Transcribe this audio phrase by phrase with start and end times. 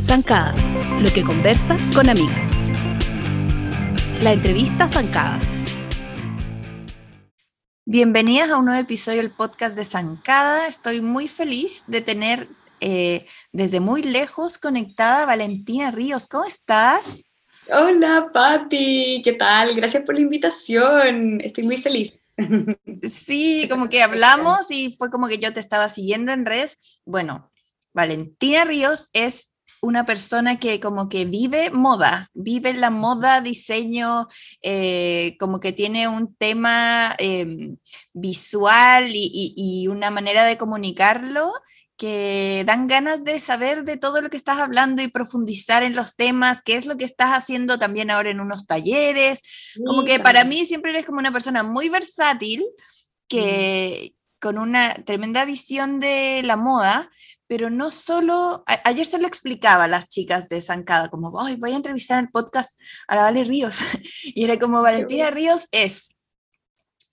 [0.00, 0.54] Zancada,
[1.00, 2.62] lo que conversas con amigas.
[4.20, 5.40] La entrevista Zancada.
[7.84, 10.66] Bienvenidas a un nuevo episodio del podcast de Zancada.
[10.66, 12.46] Estoy muy feliz de tener
[12.80, 16.26] eh, desde muy lejos conectada a Valentina Ríos.
[16.26, 17.24] ¿Cómo estás?
[17.70, 19.22] Hola, Patti.
[19.24, 19.74] ¿Qué tal?
[19.74, 21.40] Gracias por la invitación.
[21.40, 22.21] Estoy muy feliz.
[23.08, 27.00] Sí, como que hablamos y fue como que yo te estaba siguiendo en redes.
[27.04, 27.52] Bueno,
[27.92, 34.28] Valentina Ríos es una persona que como que vive moda, vive la moda, diseño,
[34.62, 37.76] eh, como que tiene un tema em,
[38.12, 41.52] visual y, una manera de comunicarlo
[42.02, 46.16] que dan ganas de saber de todo lo que estás hablando y profundizar en los
[46.16, 49.40] temas, qué es lo que estás haciendo también ahora en unos talleres.
[49.86, 52.64] Como que para mí siempre eres como una persona muy versátil,
[53.28, 57.08] que con una tremenda visión de la moda,
[57.46, 61.76] pero no solo, ayer se lo explicaba a las chicas de Zancada, como, voy a
[61.76, 62.76] entrevistar en el podcast
[63.06, 63.78] a la Vale Ríos,
[64.24, 66.08] y era como, Valentina Ríos es,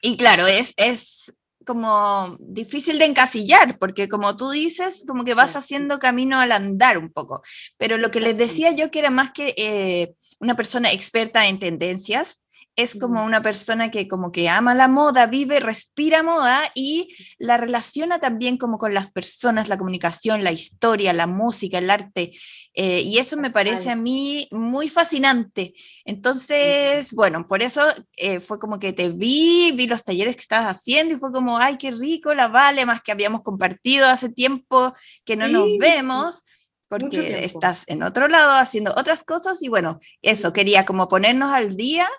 [0.02, 1.32] y claro, es, es
[1.70, 6.98] como difícil de encasillar, porque como tú dices, como que vas haciendo camino al andar
[6.98, 7.44] un poco,
[7.78, 11.60] pero lo que les decía yo que era más que eh, una persona experta en
[11.60, 12.42] tendencias,
[12.76, 17.58] es como una persona que como que ama la moda, vive, respira moda y la
[17.58, 22.32] relaciona también como con las personas, la comunicación, la historia, la música, el arte.
[22.74, 25.74] Eh, y eso me parece a mí muy fascinante.
[26.06, 27.84] Entonces, bueno, por eso
[28.16, 31.58] eh, fue como que te vi, vi los talleres que estabas haciendo y fue como,
[31.58, 34.94] ay, qué rico, la vale, más que habíamos compartido hace tiempo
[35.26, 36.42] que no nos vemos
[36.88, 41.78] porque estás en otro lado haciendo otras cosas y bueno, eso, quería como ponernos al
[41.78, 42.10] día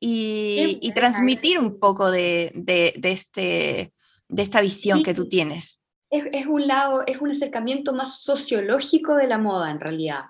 [0.00, 2.52] y, transmitir un poco de,
[3.02, 3.92] este,
[4.28, 5.80] de esta visión que tú tienes.
[6.10, 10.26] Es, un lado, es un acercamiento más sociológico de la moda en realidad.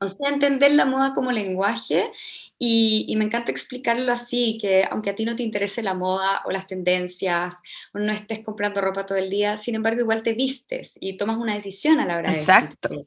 [0.00, 2.10] O sea, entender la moda como lenguaje
[2.58, 6.50] y, me encanta explicarlo así, que aunque a ti no te interese la moda o
[6.50, 7.54] las tendencias,
[7.94, 11.36] o no estés comprando ropa todo el día, sin embargo igual te vistes y tomas
[11.36, 12.88] una decisión a la hora Exacto.
[12.88, 13.06] de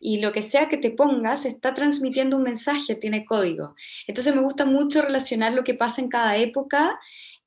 [0.00, 3.74] y lo que sea que te pongas está transmitiendo un mensaje, tiene código.
[4.06, 6.98] Entonces me gusta mucho relacionar lo que pasa en cada época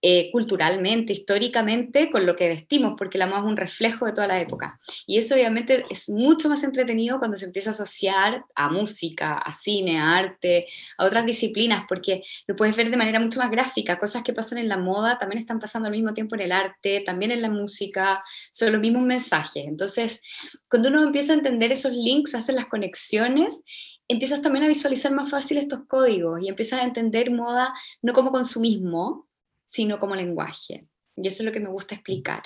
[0.06, 4.28] eh, culturalmente, históricamente, con lo que vestimos, porque la moda es un reflejo de toda
[4.28, 4.78] la época.
[5.08, 9.54] Y eso obviamente es mucho más entretenido cuando se empieza a asociar a música, a
[9.54, 10.66] cine, a arte,
[10.98, 13.98] a otras disciplinas, porque lo puedes ver de manera mucho más gráfica.
[13.98, 17.02] Cosas que pasan en la moda también están pasando al mismo tiempo en el arte,
[17.06, 18.22] también en la música,
[18.52, 19.66] son los mismos mensajes.
[19.66, 20.22] Entonces,
[20.70, 23.64] cuando uno empieza a entender esos links, hacer las conexiones,
[24.10, 28.34] empiezas también a visualizar más fácil estos códigos y empiezas a entender moda no como
[28.34, 29.30] consumismo,
[29.74, 30.80] sino como lenguaje.
[31.16, 32.44] Y eso es lo que me gusta explicar.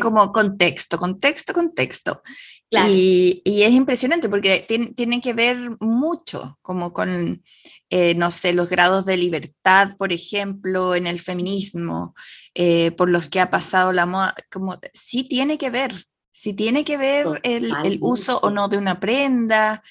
[0.00, 2.22] Como contexto, contexto, contexto.
[2.70, 7.42] Y, y, es impresionante porque tiene, tiene, que ver mucho, como con,
[7.90, 12.14] eh, no sé, los grados de libertad, por ejemplo, en el feminismo,
[12.54, 15.92] eh, por los que ha pasado la moda, como sí tiene que ver,
[16.30, 19.82] sí tiene que ver el, el, uso o no de una prenda,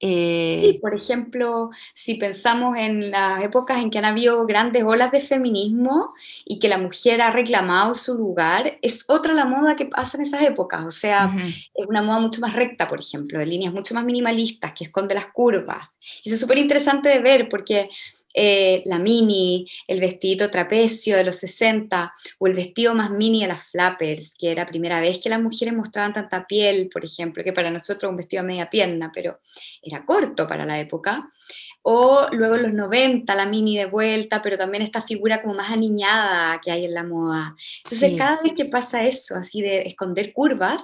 [0.00, 5.20] eh, por ejemplo, si pensamos en las épocas en que han habido grandes olas de
[5.20, 6.14] feminismo
[6.44, 10.24] y que la mujer ha reclamado su lugar, es otra la moda que pasa en
[10.24, 10.84] esas épocas.
[10.86, 11.32] O sea,
[11.74, 15.14] es una moda mucho más recta, por ejemplo, de líneas mucho más minimalistas, que esconde
[15.14, 15.96] las curvas.
[16.22, 17.88] Y eso es súper interesante de ver porque
[18.40, 23.48] eh, la mini, el vestidito trapecio de los 60 o el vestido más mini de
[23.48, 27.52] las flappers, que era primera vez que las mujeres mostraban tanta piel, por ejemplo, que
[27.52, 29.40] para nosotros un vestido a media pierna, pero
[29.82, 31.28] era corto para la época.
[31.82, 35.72] O luego en los 90, la mini de vuelta, pero también esta figura como más
[35.72, 37.56] aniñada que hay en la moda.
[37.78, 40.82] Entonces, cada vez que pasa eso, así de esconder curvas,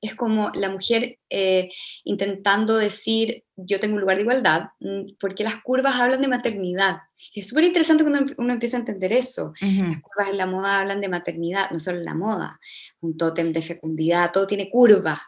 [0.00, 1.70] es como la mujer eh,
[2.04, 6.98] intentando decir, yo tengo un lugar de igualdad, mm, porque las curvas hablan de maternidad.
[7.34, 9.52] Es súper interesante cuando uno empieza a entender eso.
[9.60, 12.60] Las curvas en la moda hablan de maternidad, no solo en la moda,
[13.00, 15.18] un tótem de fecundidad, todo tiene curvas.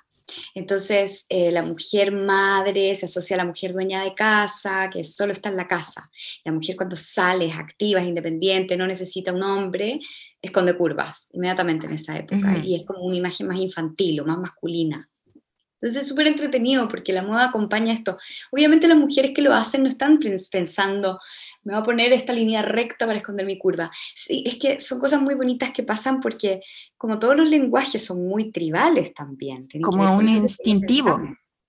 [0.54, 5.32] Entonces, eh, la mujer madre se asocia a la mujer dueña de casa, que solo
[5.32, 6.08] está en la casa.
[6.44, 10.00] La mujer cuando sale es activa, es independiente, no necesita un hombre,
[10.40, 12.58] esconde curvas inmediatamente en esa época.
[12.64, 15.08] Y es como una imagen más infantil o más masculina.
[15.80, 18.18] Entonces es súper entretenido porque la moda acompaña esto.
[18.50, 20.18] Obviamente las mujeres que lo hacen no están
[20.52, 21.18] pensando,
[21.62, 23.90] me voy a poner esta línea recta para esconder mi curva.
[24.14, 26.60] Sí, es que son cosas muy bonitas que pasan porque
[26.96, 29.68] como todos los lenguajes son muy tribales también.
[29.82, 31.20] Como un instintivo.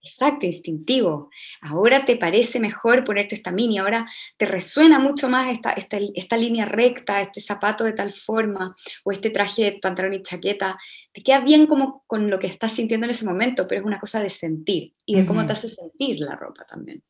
[0.03, 1.29] Exacto, instintivo.
[1.61, 4.03] Ahora te parece mejor ponerte esta mini, ahora
[4.35, 8.73] te resuena mucho más esta, esta, esta, línea recta, este zapato de tal forma,
[9.03, 10.75] o este traje de pantalón y chaqueta.
[11.11, 13.99] Te queda bien como con lo que estás sintiendo en ese momento, pero es una
[13.99, 17.03] cosa de sentir y de cómo te hace sentir la ropa también.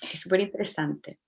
[0.00, 1.18] Es súper interesante.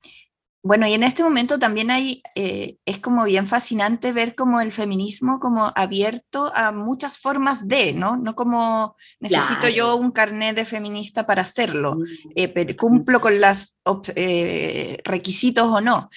[0.60, 4.72] Bueno, y en este momento también hay, eh, es como bien fascinante ver como el
[4.72, 8.16] feminismo como abierto a muchas formas de, ¿no?
[8.16, 12.02] No como necesito yo un carnet de feminista para hacerlo, mm,
[12.34, 13.76] eh, pero cumplo con los
[14.16, 16.10] eh, requisitos o no,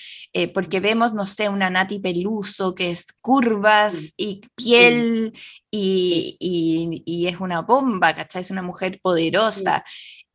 [0.53, 5.33] porque vemos, no sé, una Nati Peluso que es curvas y piel
[5.69, 8.41] y, y, y, es una bomba, ¿cachai?
[8.41, 9.83] Es una mujer poderosa.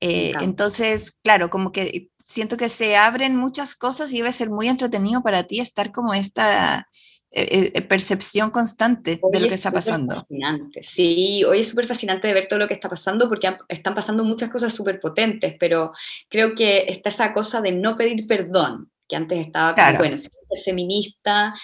[0.01, 4.67] Eh, entonces, claro, como que siento que se abren muchas cosas y debe ser muy
[4.67, 6.89] entretenido para ti estar como esta
[7.31, 10.17] eh, eh, percepción constante de lo que está pasando.
[10.17, 10.83] Fascinante.
[10.83, 14.25] Sí, hoy es súper fascinante de ver todo lo que está pasando porque están pasando
[14.25, 15.93] muchas cosas súper potentes, pero
[16.29, 20.25] creo que está esa cosa de no pedir perdón, que antes estaba como, bueno, si
[20.25, 21.55] soy feminista,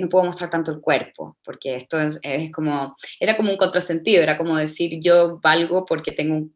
[0.00, 4.20] no puedo mostrar tanto el cuerpo, porque esto es, es, como, era como un contrasentido,
[4.20, 6.55] era como decir yo valgo porque tengo un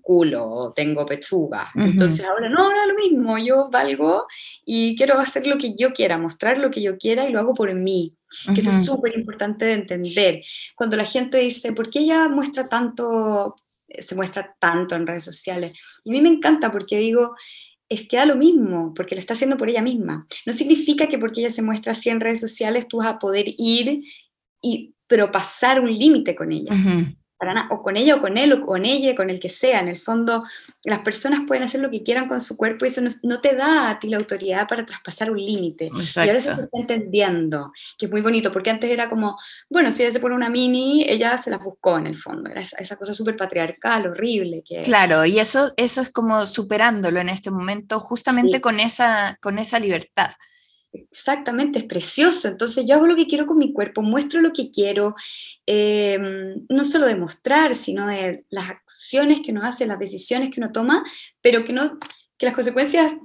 [0.00, 1.70] culo o tengo pechuga.
[1.74, 4.26] Entonces ahora no, ahora lo mismo, yo valgo
[4.64, 7.54] y quiero hacer lo que yo quiera, mostrar lo que yo quiera y lo hago
[7.54, 8.14] por mí.
[8.54, 10.42] Que eso es súper importante de entender.
[10.74, 13.56] Cuando la gente dice, ¿por qué ella muestra tanto,
[13.86, 15.72] se muestra tanto en redes sociales?
[16.02, 17.34] Y a mí me encanta porque digo,
[17.88, 20.26] es que da lo mismo, porque lo está haciendo por ella misma.
[20.46, 23.46] No significa que porque ella se muestra así en redes sociales tú vas a poder
[23.58, 24.02] ir
[24.62, 26.72] y pero pasar un límite con ella
[27.70, 29.80] o con ella o con él o con ella, con el que sea.
[29.80, 30.42] En el fondo,
[30.84, 33.90] las personas pueden hacer lo que quieran con su cuerpo y eso no, te da
[33.90, 35.90] a ti la autoridad para traspasar un límite.
[35.92, 40.02] Y ahora se está entendiendo, que es muy bonito, porque antes era como, bueno, si
[40.02, 42.50] ella se pone una mini, ella se la buscó en el fondo.
[42.50, 44.62] Era esa, cosa súper patriarcal, horrible.
[44.64, 44.82] Que...
[44.82, 49.78] Claro, y eso, eso es como superándolo en este momento, justamente con, esa, con esa
[49.78, 50.30] libertad.
[50.92, 52.48] Exactamente, es precioso.
[52.48, 55.14] Entonces yo hago lo que quiero con mi cuerpo, muestro lo que quiero,
[55.66, 60.60] em, no solo de mostrar, sino de las acciones que uno hace, las decisiones que
[60.60, 61.02] uno toma,
[61.40, 61.98] pero que, no,
[62.36, 63.16] que las consecuencias,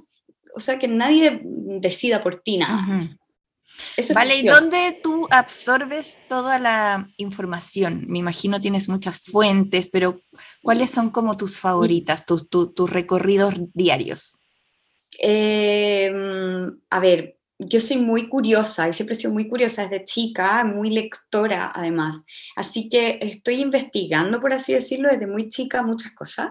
[0.54, 2.86] o sea, que nadie decida por ti nada.
[4.14, 8.06] vale, ¿y dónde tú absorbes toda la información?
[8.08, 10.22] Me imagino tienes muchas fuentes, pero
[10.62, 14.38] ¿cuáles son como tus favoritas, tus, tus recorridos diarios?
[15.18, 20.64] Em, a ver, yo soy muy curiosa y siempre he sido muy curiosa desde chica,
[20.64, 22.16] muy lectora además.
[22.54, 26.50] Así que estoy investigando, por así decirlo, desde muy chica muchas cosas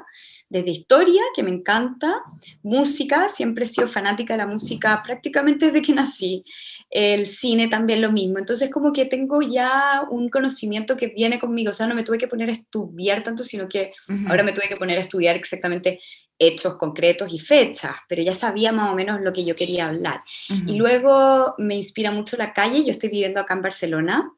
[0.50, 2.21] desde historia, que me encanta,
[2.63, 6.44] música, siempre he sido fanática de la música prácticamente desde que nací,
[6.89, 11.71] el cine también lo mismo, entonces como que tengo ya un conocimiento que viene conmigo,
[11.71, 13.89] o sea, no me tuve que poner a estudiar tanto, sino que
[14.27, 16.00] ahora me tuve que poner a estudiar exactamente
[16.39, 20.22] hechos concretos y fechas, pero ya sabía más o menos lo que yo quería hablar.
[20.68, 24.31] Y luego me inspira mucho la calle, yo estoy viviendo acá en Barcelona,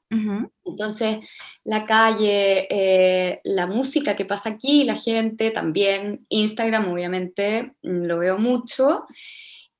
[0.66, 1.19] entonces
[1.63, 8.19] la calle, eh, la música que pasa aquí, la gente también, Instagram obviamente mm, lo
[8.19, 9.06] veo mucho,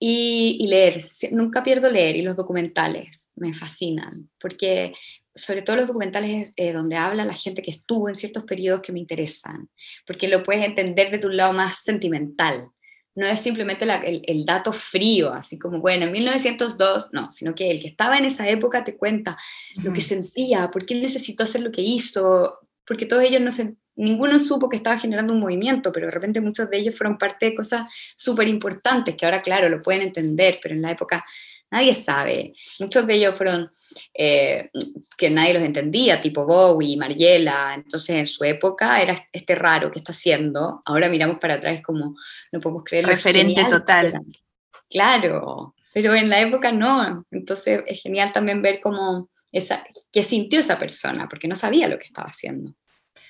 [0.01, 4.92] y, leer, nunca pierdo leer, y los documentales me fascinan, porque
[5.39, 8.91] sobre todo los documentales eh, donde habla la gente que estuvo en ciertos periodos que
[8.91, 9.69] me interesan,
[10.06, 12.69] porque lo puedes entender de tu lado más sentimental.
[13.15, 17.81] No es simplemente el, dato frío, así como, bueno, en 1902, no, sino que el
[17.81, 19.36] que estaba en esa época te cuenta
[19.83, 23.75] lo que sentía, por qué necesitó hacer lo que hizo, porque todos ellos no se,
[23.96, 27.48] ninguno supo que estaba generando un movimiento, pero de repente muchos de ellos fueron parte
[27.48, 31.25] de cosas súper importantes que ahora, claro, lo pueden entender, pero en la época
[31.72, 32.54] nadie sabe.
[32.80, 33.70] Muchos de ellos fueron
[34.14, 34.70] eh,
[35.18, 37.74] que nadie los entendía, tipo Bowie, Mariela.
[37.76, 40.82] Entonces, en su época era este raro que está haciendo.
[40.86, 42.16] Ahora miramos para atrás como
[42.52, 43.06] no podemos creer.
[43.06, 44.22] Referente total.
[44.90, 47.26] Claro, pero en la época no.
[47.32, 51.98] Entonces, es genial también ver cómo esa, qué sintió esa persona, porque no sabía lo
[51.98, 52.74] que estaba haciendo.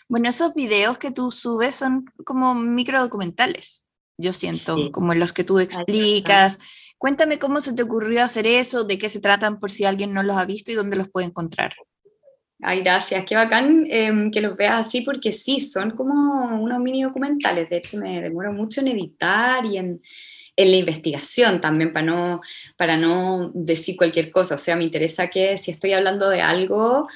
[0.08, 3.86] Bueno, esos videos que tú subes son como micro documentales,
[4.17, 6.60] yo siento, como los que tú explicas.
[6.99, 10.21] Cuéntame cómo se te ocurrió hacer eso, de qué se tratan por si alguien no
[10.21, 11.73] los ha visto y dónde los puede encontrar.
[12.61, 17.03] Ay, gracias, qué bacán em, que los veas así porque sí, son como unos mini
[17.03, 20.01] documentales, de hecho me demoro mucho en editar y en,
[20.57, 22.41] en la investigación también para no,
[22.75, 27.07] para no decir cualquier cosa, o sea, me interesa que si estoy hablando de algo,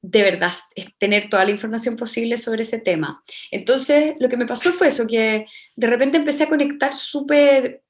[0.00, 0.50] de verdad
[0.98, 3.22] tener toda la información posible sobre ese tema.
[3.52, 5.44] Entonces, lo que me pasó fue eso, que
[5.76, 7.81] de repente empecé a conectar súper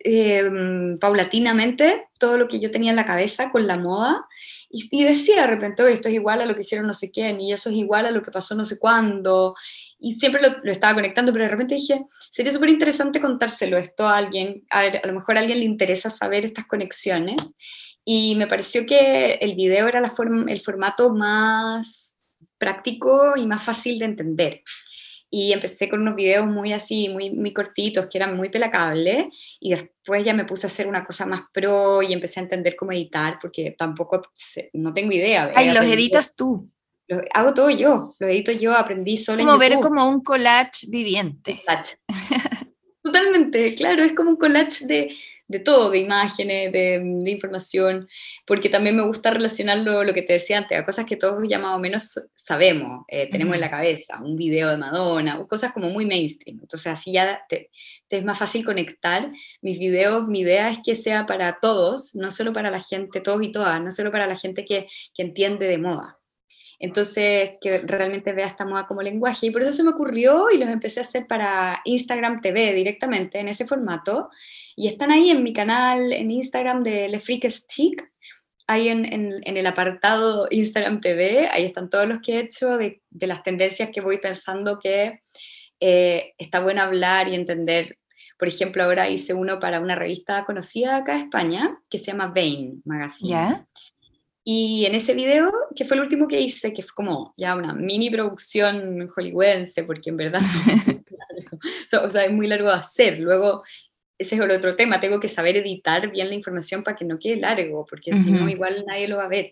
[0.00, 4.26] em, paulatinamente todo lo que yo tenía en la cabeza con la moda
[4.70, 7.52] y, decía de repente, esto es igual a lo que hicieron no sé quién y
[7.52, 9.52] eso es igual a lo que pasó no sé cuándo
[9.98, 14.16] y siempre lo, estaba conectando, pero de repente dije, sería súper interesante contárselo esto a
[14.16, 17.36] alguien, a, lo mejor a alguien le interesa saber estas conexiones
[18.04, 22.16] y me pareció que el video era la forma, el formato más
[22.58, 24.60] práctico y más fácil de entender
[25.34, 29.70] y empecé con unos videos muy así, muy, muy cortitos, que eran muy pelacables, y
[29.70, 32.92] después ya me puse a hacer una cosa más pro y empecé a entender cómo
[32.92, 34.20] editar, porque tampoco,
[34.74, 35.50] no tengo idea.
[35.56, 36.70] Ay, los editas tú.
[37.08, 41.62] Los hago todo yo, los edito yo, aprendí solo Como ver como un collage viviente.
[41.64, 41.96] Collage.
[43.02, 45.16] Totalmente, claro, es como un collage de,
[45.52, 48.08] de todo, de imágenes, de, de, información,
[48.46, 51.58] porque también me gusta relacionarlo, lo que te decía antes, a cosas que todos ya
[51.58, 55.90] más o menos sabemos, eh, tenemos en la cabeza, un video de Madonna, cosas como
[55.90, 56.58] muy mainstream.
[56.62, 57.70] Entonces así ya te,
[58.08, 59.28] te, es más fácil conectar.
[59.60, 63.42] Mis videos, mi idea es que sea para todos, no solo para la gente, todos
[63.42, 66.21] y todas, no solo para la gente que, que entiende de moda.
[66.82, 69.46] Entonces, que realmente vea esta moda como lenguaje.
[69.46, 73.38] Y por eso se me ocurrió y los empecé a hacer para Instagram TV directamente,
[73.38, 74.30] en ese formato.
[74.74, 78.02] Y están ahí en mi canal en Instagram de Le Freaks Chic.
[78.66, 83.00] Ahí en, en, el apartado Instagram TV, ahí están todos los que he hecho de,
[83.10, 85.12] de las tendencias que voy pensando que
[85.78, 87.96] eh, está bueno hablar y entender.
[88.36, 92.32] Por ejemplo, ahora hice uno para una revista conocida acá en España que se llama
[92.34, 93.66] Vain Magazine.
[94.44, 97.72] Y en ese video, que fue el último que hice, que fue como ya una
[97.72, 100.42] mini producción hollywoodense, porque en verdad
[102.02, 103.18] o sea, es muy largo de hacer.
[103.18, 103.62] Luego,
[104.18, 107.18] ese es el otro tema, tengo que saber editar bien la información para que no
[107.18, 109.50] quede largo, porque si no, igual nadie lo va a ver.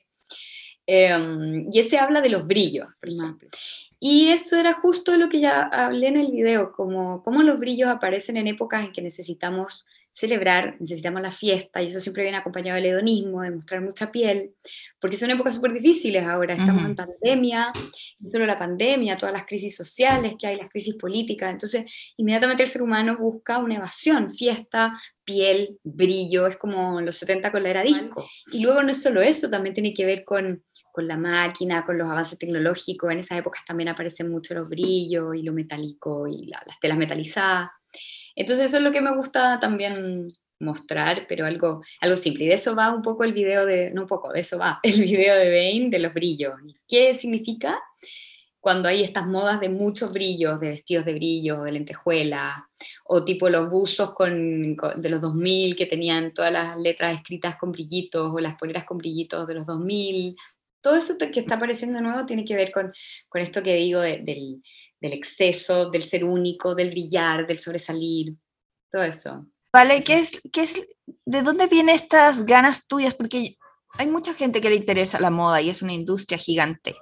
[0.87, 2.89] Em, y ese habla de los brillos,
[4.01, 7.89] Y eso era justo lo que ya hablé en el video, como cómo los brillos
[7.89, 12.77] aparecen en épocas en que necesitamos celebrar, necesitamos la fiesta, y eso siempre viene acompañado
[12.77, 14.55] del hedonismo, de mostrar mucha piel,
[15.01, 17.73] porque son épocas súper difíciles ahora, estamos en pandemia,
[18.19, 21.85] no solo la pandemia, todas las crisis sociales que hay, las crisis políticas, entonces
[22.17, 24.91] inmediatamente el ser humano busca una evasión, fiesta,
[25.25, 28.27] piel, brillo, es como los 70 con la era disco.
[28.53, 30.63] Y luego no es solo eso, también tiene que ver con
[30.93, 35.35] con la máquina, con los avances tecnológicos, en esas épocas también aparecen mucho los brillos
[35.37, 37.71] y lo metálico y las telas metalizadas.
[38.41, 40.27] Entonces eso es lo que me gusta también
[40.61, 42.45] mostrar, pero algo, algo simple.
[42.45, 44.81] Y de eso va un poco el video de, no un poco, de eso va
[44.83, 46.55] el video de Bain de los brillos.
[46.89, 47.79] ¿Qué significa?
[48.59, 52.67] Cuando hay estas modas de muchos brillos, de vestidos de brillo, de lentejuela,
[53.05, 57.73] o tipo los buzos con, de los 2000 que tenían todas las letras escritas con
[57.73, 60.35] brillitos, o las poleras con brillitos de los 2000.
[60.81, 62.91] Todo eso que está apareciendo de nuevo tiene que ver con,
[63.29, 64.63] con esto que digo del,
[65.01, 68.35] del exceso, del ser único, del brillar, del sobresalir,
[68.91, 69.47] todo eso.
[69.73, 70.87] Vale, ¿qué es, qué es,
[71.25, 73.15] ¿de dónde vienen estas ganas tuyas?
[73.15, 73.57] Porque
[73.93, 76.97] hay mucha gente que le interesa la moda y es una industria gigante,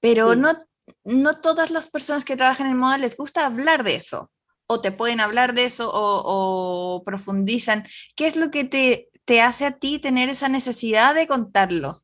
[0.00, 0.56] pero no,
[1.04, 4.30] no todas las personas que trabajan en moda les gusta hablar de eso,
[4.66, 7.86] o te pueden hablar de eso, o, o profundizan.
[8.16, 12.00] ¿Qué es lo que te, te hace a ti tener esa necesidad de contarlo?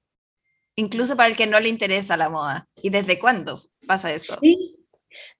[0.76, 2.68] Incluso para el que no le interesa la moda.
[2.76, 4.38] ¿Y desde cuándo pasa eso?
[4.40, 4.79] Sí,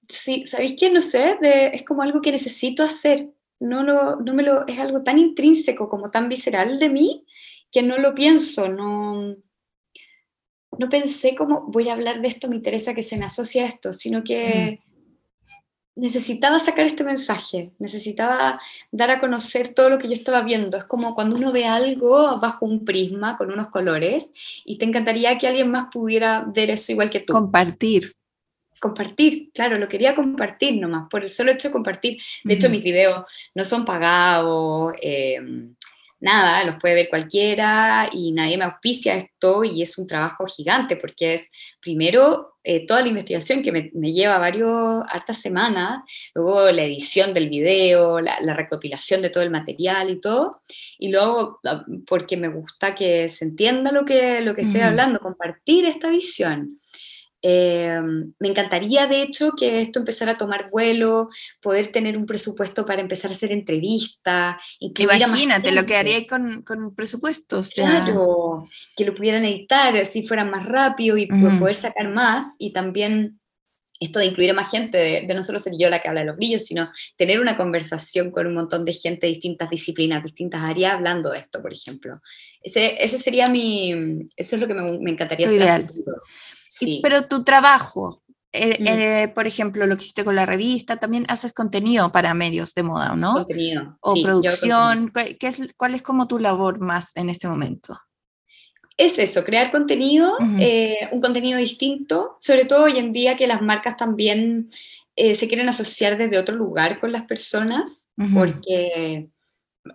[0.07, 0.91] Sí, ¿sabéis qué?
[0.91, 1.37] No sé,
[1.73, 3.29] es como algo que necesito hacer.
[3.59, 7.25] No, lo, no me lo, es algo tan intrínseco, como tan visceral de mí,
[7.71, 9.35] que no lo pienso, no,
[10.77, 13.65] no pensé como voy a hablar de esto, me interesa que se me asocie a
[13.65, 14.79] esto, sino que
[15.95, 18.59] necesitaba sacar este mensaje, necesitaba
[18.91, 20.77] dar a conocer todo lo que yo estaba viendo.
[20.77, 24.31] Es como cuando uno ve algo bajo un prisma con unos colores
[24.65, 27.33] y te encantaría que alguien más pudiera ver eso igual que tú.
[27.33, 28.15] Compartir
[28.81, 32.17] compartir, claro, lo quería compartir nomás, por el solo hecho de compartir.
[32.43, 35.75] De hecho, mis videos no son pagados, em,
[36.19, 40.95] nada, los puede ver cualquiera y nadie me auspicia esto y es un trabajo gigante
[40.95, 46.01] porque es primero eh, toda la investigación que me, lleva varios, hartas semanas,
[46.35, 50.51] luego la edición del video, la, recopilación de todo el material y todo,
[50.99, 51.59] y luego
[52.05, 56.77] porque me gusta que se entienda lo que, lo que estoy hablando, compartir esta visión.
[57.43, 61.27] Em, me encantaría, de hecho, que esto empezara a tomar vuelo,
[61.59, 64.57] poder tener un presupuesto para empezar a hacer entrevistas.
[64.79, 67.71] Imagínate lo que haría con, con presupuestos.
[67.71, 72.55] Claro, que lo pudieran editar, así fueran más rápido y poder sacar más.
[72.59, 73.39] Y también
[73.99, 76.27] esto de incluir a más gente, de, no solo ser yo la que habla de
[76.27, 80.61] los brillos, sino tener una conversación con un montón de gente de distintas disciplinas, distintas
[80.61, 82.19] áreas, hablando de esto, por ejemplo.
[82.61, 85.61] Ese, ese sería mi, eso es lo que me, me encantaría hacer.
[85.61, 85.91] Ideal.
[87.01, 88.21] Pero tu trabajo,
[88.53, 88.87] eh, Mm.
[88.87, 92.83] eh, por ejemplo, lo que hiciste con la revista, también haces contenido para medios de
[92.83, 93.33] moda, ¿no?
[93.33, 93.97] Contenido.
[94.01, 97.97] O sí, producción, ¿cuál, qué es, ¿cuál es como tu labor más en este momento?
[98.97, 103.61] es eso, crear contenido, eh, un contenido distinto, sobre todo hoy en día que las
[103.63, 104.67] marcas también
[105.15, 109.29] se quieren asociar desde otro lugar con las personas, porque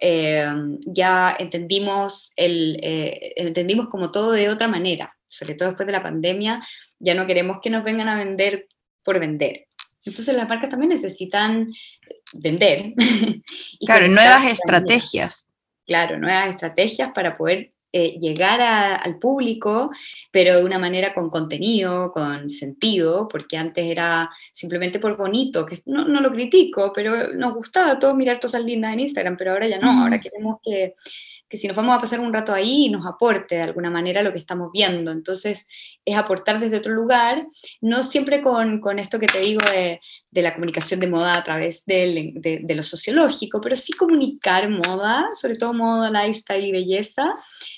[0.00, 0.48] eh,
[0.86, 6.02] ya entendimos, el, eh, entendimos como todo de otra manera, sobre todo después de la
[6.02, 6.62] pandemia,
[6.98, 8.68] ya no queremos que nos vengan a vender
[9.02, 9.66] por vender.
[10.04, 11.68] Entonces las marcas también necesitan
[12.34, 12.92] vender.
[13.80, 15.52] y Claro, nuevas estrategias.
[15.86, 19.90] claro, nuevas estrategias para poder eh, llegar a- al público,
[20.30, 25.78] pero de una manera con contenido, con sentido, porque antes era simplemente por bonito, que
[25.86, 29.66] no, no lo critico, pero nos gustaba todo mirar cosas lindas en Instagram, pero ahora
[29.68, 30.94] ya no, ahora queremos que,
[31.48, 34.32] que si nos vamos a pasar un rato ahí, nos aporte de alguna manera lo
[34.32, 35.12] que estamos viendo.
[35.12, 35.66] Entonces,
[36.04, 37.40] es aportar desde otro lugar,
[37.80, 40.00] no siempre con, con esto que te digo de,
[40.42, 45.56] la comunicación de moda a través de, de lo sociológico, pero sí comunicar moda, sobre
[45.56, 47.34] todo moda, lifestyle y belleza,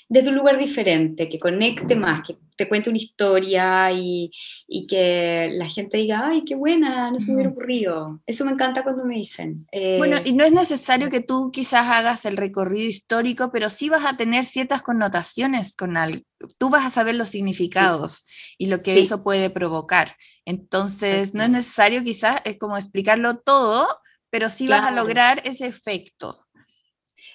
[0.07, 4.29] desde un lugar diferente, que conecte más, que te cuente una historia y,
[4.67, 8.19] y que la gente diga, ay, qué buena, no se me hubiera ocurrido.
[8.27, 9.65] Eso me encanta cuando me dicen.
[9.71, 13.87] Eh, Bueno, y no es necesario que tú quizás hagas el recorrido histórico, pero sí
[13.87, 16.19] vas a tener ciertas connotaciones con algo.
[16.57, 18.25] Tú vas a saber los significados
[18.57, 18.99] y lo que Sí.
[19.03, 20.17] eso puede provocar.
[20.43, 23.87] Entonces, no es necesario quizás es como explicarlo todo,
[24.29, 26.45] pero sí vas a lograr ese efecto.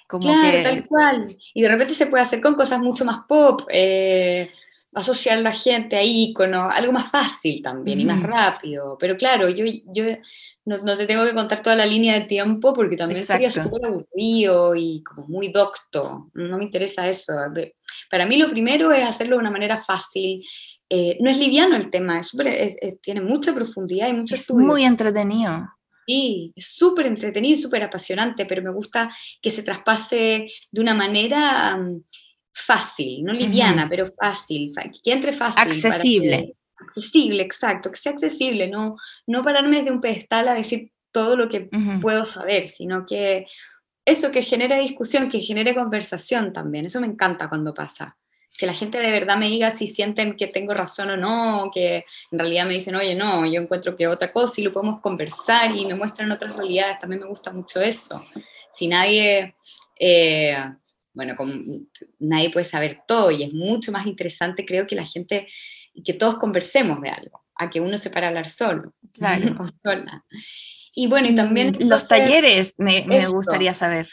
[0.07, 1.37] Como Claro, que tal cual.
[1.55, 4.51] Y de repente se puede hacer con cosas mucho más pop, eh,
[4.95, 8.97] asociar a la gente a íconos, algo más fácil también y más rápido.
[8.99, 10.05] Pero claro, yo, yo
[10.65, 13.69] no, no te tengo que contar toda la línea de tiempo porque también sería Exacto.
[13.75, 16.27] súper aburrido y como muy docto.
[16.33, 17.33] No me interesa eso.
[18.09, 20.39] Para mí lo primero es hacerlo de una manera fácil.
[20.89, 24.35] Eh, no es liviano el tema, es súper- es- es- tiene mucha profundidad y mucho
[24.35, 24.65] es estudio.
[24.67, 25.67] muy entretenido.
[26.07, 29.07] Sí, es súper entretenido y súper apasionante, pero me gusta
[29.41, 32.03] que se traspase de una manera mm,
[32.57, 33.89] fácil, no liviana, Ujú.
[33.89, 35.61] pero fácil, que entre fácil.
[35.61, 36.37] Accesible.
[36.37, 38.95] que- accesible, exacto, que sea accesible, no,
[39.27, 41.99] no pararme desde un pedestal a decir todo lo que Ujú.
[42.01, 43.45] puedo saber, sino que
[44.05, 48.17] eso que genere discusión, que genere conversación también, eso me encanta cuando pasa.
[48.57, 52.03] Que la gente de verdad me diga si sienten que tengo razón o no, que
[52.31, 55.75] en realidad me dicen, oye, no, yo encuentro que otra cosa y lo podemos conversar
[55.75, 58.23] y me muestran otras realidades, también me gusta mucho eso.
[58.71, 59.55] Si nadie,
[59.99, 60.57] eh,
[61.15, 61.53] bueno, como
[62.19, 65.47] nadie puede saber todo y es mucho más interesante, creo que la gente,
[66.03, 68.93] que todos conversemos de algo, a que uno se para a hablar solo.
[69.13, 69.55] Claro.
[69.59, 70.23] o sola.
[70.93, 71.67] Y bueno, y también...
[71.67, 74.07] Los entonces, talleres me, me gustaría saber.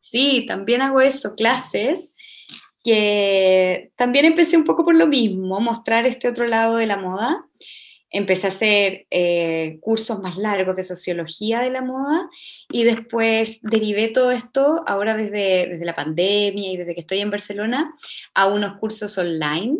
[0.00, 2.10] Sí, también hago eso, clases,
[2.82, 7.44] que también empecé un poco por lo mismo, mostrar este otro lado de la moda.
[8.10, 12.28] Empecé a hacer eh, cursos más largos de sociología de la moda
[12.70, 17.30] y después derivé todo esto, ahora desde, desde la pandemia y desde que estoy en
[17.30, 17.92] Barcelona,
[18.34, 19.78] a unos cursos online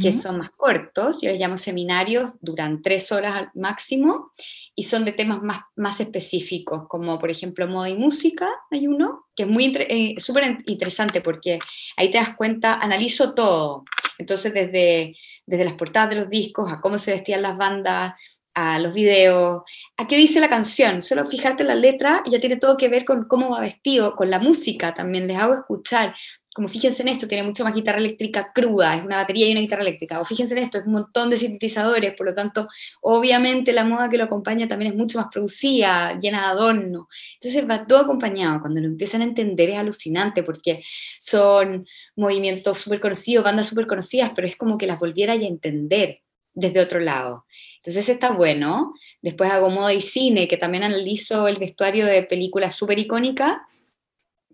[0.00, 0.18] que Ujú.
[0.20, 4.30] son más cortos, yo les llamo seminarios, duran tres horas al máximo
[4.74, 9.26] y son de temas más, más específicos, como por ejemplo moda y música, hay uno,
[9.34, 11.58] que es muy eh, súper in- interesante porque
[11.96, 13.84] ahí te das cuenta, analizo todo,
[14.18, 18.14] entonces desde, desde las portadas de los discos, a cómo se vestían las bandas,
[18.54, 19.62] a los videos,
[19.98, 23.04] a qué dice la canción, solo fijarte en la letra ya tiene todo que ver
[23.04, 26.14] con cómo va vestido, con la música también, les hago escuchar,
[26.56, 29.60] como fíjense en esto, tiene mucho más guitarra eléctrica cruda, es una batería y una
[29.60, 32.64] guitarra eléctrica, o fíjense en esto, es un montón de sintetizadores, por lo tanto,
[33.02, 37.68] obviamente la moda que lo acompaña también es mucho más producida, llena de adorno, entonces
[37.68, 40.82] va todo acompañado, cuando lo empiezan a entender es alucinante, porque
[41.20, 46.20] son movimientos súper conocidos, bandas súper conocidas, pero es como que las volviera a entender
[46.54, 47.44] desde otro lado.
[47.76, 48.94] Entonces está bueno.
[49.20, 53.56] Después hago moda y cine, que también analizo el vestuario de películas súper icónicas,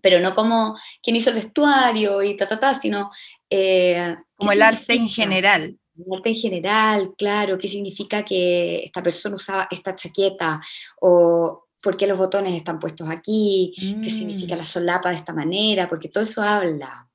[0.03, 3.09] pero no como quién hizo el vestuario y ta, ta, ta, sino...
[3.49, 5.77] eh, Como ¿qué el arte en general.
[5.97, 10.59] El arte en general, claro, qué significa que esta persona usaba esta chaqueta
[10.99, 14.57] o por qué los botones están puestos aquí, qué significa Mm.
[14.57, 17.07] la solapa de esta manera, porque todo eso habla.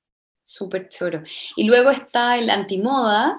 [0.42, 1.20] Súper choro.
[1.57, 3.38] Y luego está el antimoda,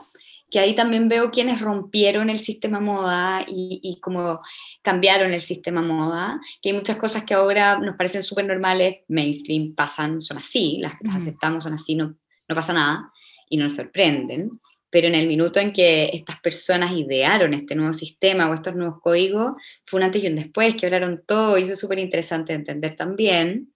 [0.50, 4.40] que ahí también veo quienes rompieron el sistema moda y, y cómo
[4.82, 9.76] cambiaron el sistema moda, que hay muchas cosas que ahora nos parecen súper normales, mainstream,
[9.76, 12.16] pasan, son así, las, aceptamos, son así, no,
[12.48, 13.12] no pasa nada
[13.50, 14.52] y no nos sorprenden,
[14.90, 19.00] pero en el minuto en que estas personas idearon este nuevo sistema o estos nuevos
[19.02, 22.54] códigos, fue un antes y un después, que hablaron todo y eso es súper interesante
[22.54, 23.72] de entender también.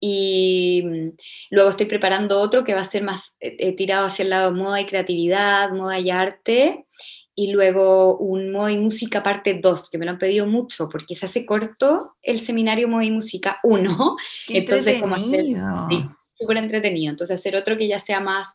[0.00, 1.10] Y mm,
[1.50, 4.52] luego estoy preparando otro que va a ser más eh, eh, tirado hacia el lado
[4.52, 6.86] moda y creatividad, moda y arte.
[7.34, 11.14] y luego un Moda y Música parte 2, que me lo han pedido mucho, porque
[11.14, 14.16] se hace corto el seminario Moda y Música 1.
[14.48, 16.04] Entonces, como hacer, sí,
[16.38, 17.10] súper entretenido.
[17.10, 18.48] Entonces, hacer otro que ya sea más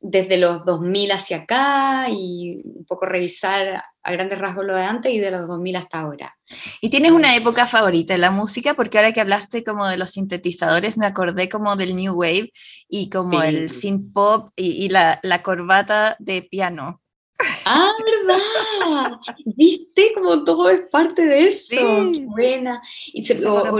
[0.00, 5.12] desde los 2000 hacia acá y un poco revisar a grandes rasgos lo de antes
[5.12, 6.30] y de los 2000 hasta ahora.
[6.80, 8.72] ¿Y tienes una época favorita en la música?
[8.72, 12.50] Porque ahora que hablaste como de los sintetizadores, me acordé como del New Wave
[12.88, 17.02] y como el synth pop y, la, la, corbata de piano.
[17.66, 19.18] Ah, ¿verdad?
[19.44, 20.12] ¿Viste?
[20.14, 21.76] Como todo es parte de eso.
[22.14, 22.24] Sí.
[22.24, 22.80] buena.
[23.12, 23.72] Y se, o,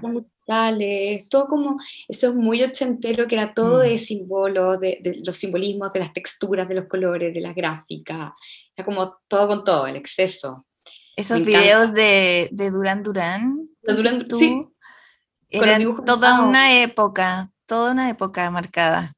[0.00, 3.82] muy divertida todo como, eso es muy ochentero, que era todo mm.
[3.82, 8.34] de símbolos, de, los simbolismos, de las texturas, de los colores, de la gráfica,
[8.76, 10.66] era como todo con todo, el exceso.
[11.16, 14.64] Esos videos de, de Duran Duran, Duran sí.
[15.50, 19.14] eran toda una época, toda una época marcada.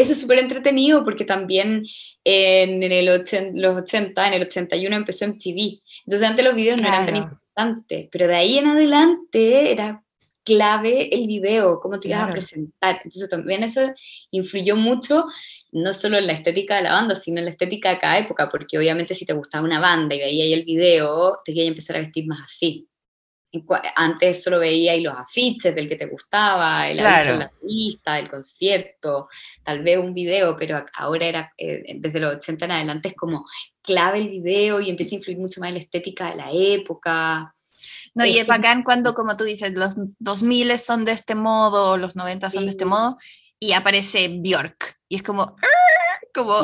[0.00, 1.84] Eso es súper entretenido porque también
[2.24, 3.04] en, el
[3.54, 5.80] los 80, en el 81 empezó MTV.
[6.06, 10.02] Entonces antes los videos no eran tan importantes, pero de ahí en adelante era
[10.44, 12.96] clave el video, cómo te ibas a presentar.
[12.96, 13.82] Entonces también eso
[14.30, 15.24] influyó mucho,
[15.72, 18.48] no solo en la estética de la banda, sino en la estética de cada época,
[18.48, 21.96] porque obviamente si te gustaba una banda y veía el video, te iba a empezar
[21.96, 22.86] a vestir más así.
[23.96, 27.32] Antes solo veía ahí los afiches del que te gustaba, el claro.
[27.32, 29.28] de la lista, del concierto,
[29.64, 33.44] tal vez un video, pero ahora era eh, desde los 80 en adelante es como
[33.82, 37.52] clave el video y empieza a influir mucho más en la estética de la época.
[38.14, 42.16] No, y es bacán cuando, como tú dices, los 2000 son de este modo, los
[42.16, 43.18] 90 son de este modo,
[43.60, 44.98] y aparece Bjork.
[45.08, 45.56] Y es como,
[46.34, 46.60] como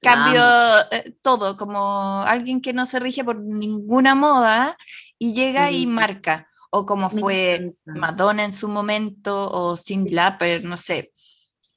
[0.00, 0.42] cambio
[0.90, 4.76] eh, todo, como alguien que no se rige por ninguna moda
[5.18, 6.48] y llega y marca.
[6.70, 11.12] O como fue Madonna en su momento, o Cindy Lauper, no sé.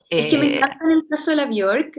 [0.09, 1.97] Es que me eh, encanta en el caso de la Bjork,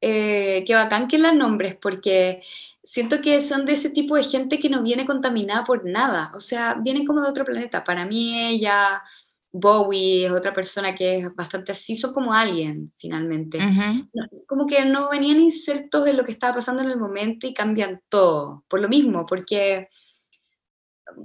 [0.00, 2.38] eh, qué bacán que la nombres, porque
[2.82, 6.40] siento que son de ese tipo de gente que no viene contaminada por nada, o
[6.40, 7.82] sea, vienen como de otro planeta.
[7.82, 9.02] Para mí ella,
[9.50, 13.58] Bowie es otra persona que es bastante así, son como alguien finalmente.
[14.46, 18.00] Como que no venían insertos en lo que estaba pasando en el momento y cambian
[18.08, 19.82] todo, por lo mismo, porque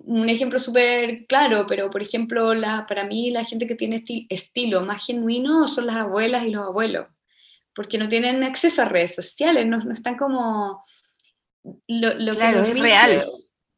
[0.05, 4.81] un ejemplo súper claro, pero por ejemplo, la, para mí la gente que tiene estilo
[4.83, 7.07] más genuino son las abuelas y los abuelos
[7.75, 10.81] porque no tienen acceso a redes sociales, no, no están como...
[11.87, 13.23] Lo, claro, es real.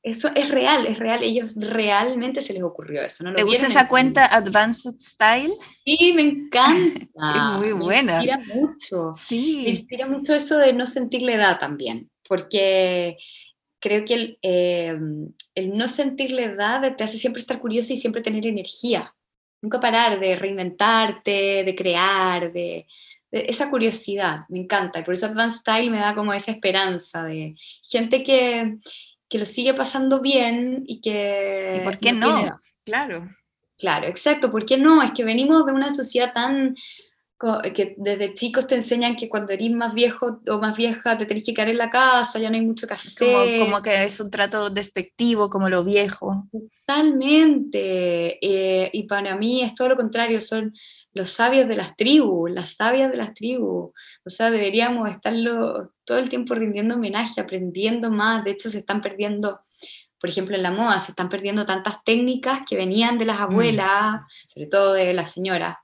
[0.05, 1.23] Eso es real, es real.
[1.23, 3.23] Ellos realmente se les ocurrió eso.
[3.23, 3.33] ¿no?
[3.33, 5.53] ¿Te gusta esa cuenta Advanced Style?
[5.83, 7.07] Sí, me encanta.
[7.55, 8.21] es muy buena.
[8.21, 9.13] Me inspira mucho.
[9.15, 9.63] Sí.
[9.65, 13.17] Me inspira mucho eso de no sentir la edad también, porque
[13.79, 14.95] creo que el, eh,
[15.55, 19.15] el no sentir la edad te hace siempre estar curioso y siempre tener energía.
[19.59, 22.85] Nunca parar de reinventarte, de crear, de,
[23.31, 24.99] esa curiosidad, me encanta.
[24.99, 28.77] Y por eso Advanced Style me da como esa esperanza de gente que,
[29.27, 31.79] que lo sigue pasando bien y que...
[31.81, 32.55] ¿Y por qué no?
[32.83, 33.29] Claro.
[33.77, 34.51] Claro, exacto.
[34.51, 35.01] ¿Por qué no?
[35.01, 36.75] Es que venimos de una sociedad tan
[37.73, 41.43] que desde chicos te enseñan que cuando eres más viejo o más vieja te tenés
[41.43, 43.59] que quedar en la casa, ya no hay mucho que hacer.
[43.59, 46.47] Como, que es un trato despectivo, como lo viejo.
[46.51, 48.39] Totalmente.
[48.41, 50.73] Eh, y para mí es todo lo contrario, son
[51.15, 53.91] los sabios de las tribus, las sabias de las tribus.
[54.25, 58.43] O sea, deberíamos estarlo todo el tiempo rindiendo homenaje, aprendiendo más.
[58.43, 59.57] De hecho, se están perdiendo,
[60.19, 63.43] por ejemplo, en la moda, se están perdiendo tantas técnicas que venían de las mm.
[63.43, 65.77] abuelas, sobre todo de las señoras.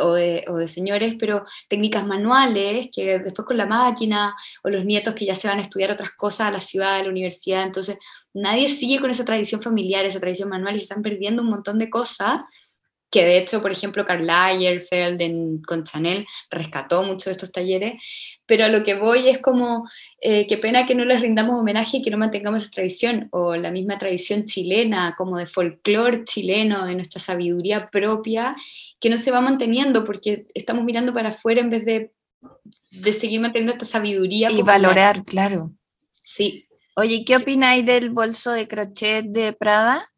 [0.00, 4.86] O de, o de, señores, pero técnicas manuales, que después con la máquina, o los
[4.86, 7.62] nietos que ya se van a estudiar otras cosas a la ciudad, a la universidad,
[7.62, 7.98] entonces
[8.32, 11.78] nadie sigue con esa tradición familiar, esa tradición manual, y se están perdiendo un montón
[11.78, 12.42] de cosas
[13.12, 17.92] que de hecho, por ejemplo, Karl Lagerfeld con Chanel rescató mucho de estos talleres,
[18.46, 19.86] pero a lo que voy es como,
[20.22, 23.54] eh, qué pena que no les rindamos homenaje y que no mantengamos esa tradición, o
[23.54, 28.50] la misma tradición chilena, como de folclore chileno, de nuestra sabiduría propia,
[28.98, 32.12] que no se va manteniendo porque estamos mirando para afuera en vez de,
[32.92, 34.48] de seguir manteniendo esta sabiduría.
[34.50, 35.70] Y valorar, claro.
[36.22, 36.66] Sí.
[36.96, 40.11] Oye, ¿qué opináis del bolso de crochet de Prada?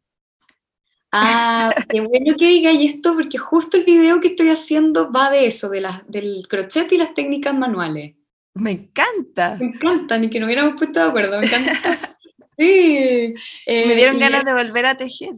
[1.17, 5.45] Ah, qué bueno que digáis esto porque justo el video que estoy haciendo va de
[5.45, 8.15] eso, de del crochet y las técnicas manuales.
[8.53, 9.55] Me encanta.
[9.57, 11.71] Me encanta, ni que no hubiéramos puesto de acuerdo, me encanta.
[12.57, 13.33] sí.
[13.65, 15.35] me dieron eh, ganas de volver a tejer.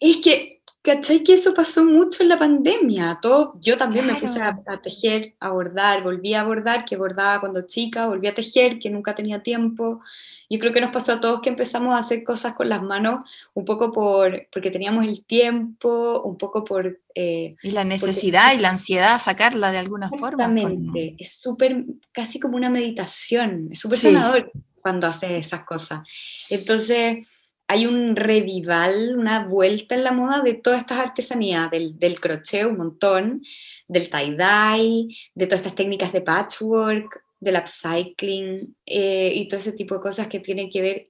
[0.00, 0.57] Es que
[0.88, 1.22] ¿cachai?
[1.22, 3.18] Que eso pasó mucho en la pandemia.
[3.20, 7.66] Todo, yo también me puse a, tejer, a bordar, volví a bordar, que bordaba cuando
[7.66, 10.00] chica, volví a tejer, que nunca tenía tiempo.
[10.48, 13.22] Yo creo que nos pasó a todos que empezamos a hacer cosas con las manos,
[13.52, 17.00] un poco por, porque teníamos el tiempo, un poco por...
[17.14, 20.44] Eh, y la necesidad y la ansiedad, sacarla de alguna forma.
[20.44, 26.08] Exactamente, es súper, casi como una meditación, es súper sanador cuando haces esas cosas.
[26.48, 27.26] Entonces
[27.70, 32.64] hay un revival, una vuelta en la moda de todas estas artesanías, del, del crochet
[32.66, 33.42] un montón,
[33.86, 39.94] del tie-dye, de todas estas técnicas de patchwork, del upcycling eh, y todo ese tipo
[39.94, 41.04] de cosas que tienen que ver,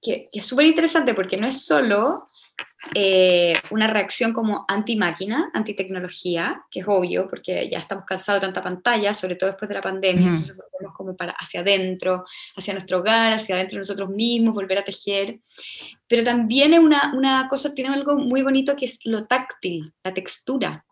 [0.00, 2.29] que, que es súper interesante porque no es solo
[2.94, 8.62] eh, una reacción como anti-máquina, anti-tecnología, que es obvio, porque ya estamos cansados de tanta
[8.62, 12.24] pantalla, sobre todo después de la pandemia, entonces volvemos como para hacia adentro,
[12.56, 15.38] hacia nuestro hogar, hacia adentro de nosotros mismos, volver a tejer.
[16.08, 20.14] Pero también es una, una cosa, tiene algo muy bonito que es lo táctil, la
[20.14, 20.86] textura,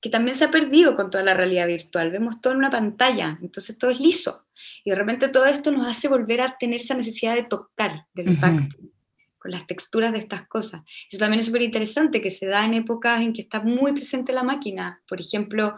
[0.00, 2.10] que también se ha perdido con toda la realidad virtual.
[2.10, 4.46] Vemos todo en una pantalla, entonces todo es liso.
[4.84, 8.24] Y de repente todo esto nos hace volver a tener esa necesidad de tocar, de
[8.24, 8.97] lo táctil con
[9.48, 10.82] las texturas de estas cosas.
[11.10, 14.32] Eso también es súper interesante, que se da en épocas en que está muy presente
[14.32, 15.02] la máquina.
[15.06, 15.76] Por ejemplo,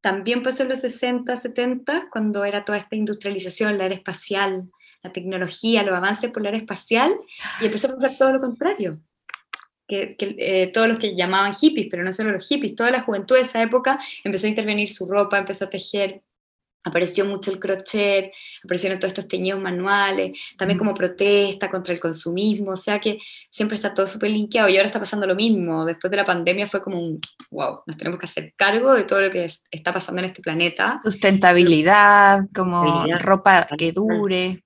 [0.00, 4.62] también pasó en los 60, 70, cuando era toda esta industrialización, la era espacial,
[5.02, 7.14] la tecnología, los avances por la era espacial,
[7.60, 8.96] y empezó a pasar todo lo contrario.
[9.88, 13.36] Que, eh, todos los que llamaban hippies, pero no solo los hippies, toda la juventud
[13.36, 16.22] de esa época empezó a intervenir su ropa, empezó a tejer
[16.86, 18.32] apareció mucho el crochet,
[18.64, 23.18] aparecieron todos estos teñidos manuales, también como protesta contra el consumismo, o sea que
[23.50, 25.84] siempre está todo súper linkeado y ahora está pasando lo mismo.
[25.84, 27.20] Después de la pandemia fue como un,
[27.50, 31.00] wow, nos tenemos que hacer cargo de todo lo que está pasando en este planeta.
[31.02, 34.62] Sustentabilidad, como ropa que dure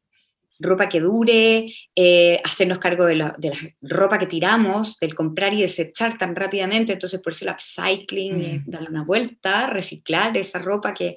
[0.60, 3.56] ropa que dure, eh, hacernos cargo de la, de la,
[3.96, 8.70] ropa que tiramos, del comprar y desechar tan rápidamente, entonces por eso el upcycling, mm.
[8.70, 11.16] darle una vuelta, reciclar esa ropa que,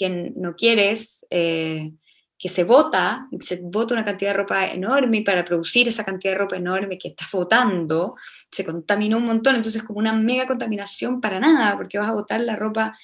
[0.00, 1.92] que no quieres, eh,
[2.38, 6.32] que se bota, se bota una cantidad de ropa enorme y para producir esa cantidad
[6.32, 8.16] de ropa enorme que estás botando,
[8.50, 12.40] se contaminó un montón, entonces como una mega contaminación para nada, porque vas a botar
[12.40, 12.98] la ropa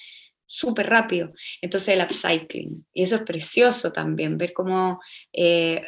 [0.47, 1.27] súper rápido.
[1.61, 4.99] Entonces el upcycling, y eso es precioso también, ver cómo...
[5.31, 5.83] Eh,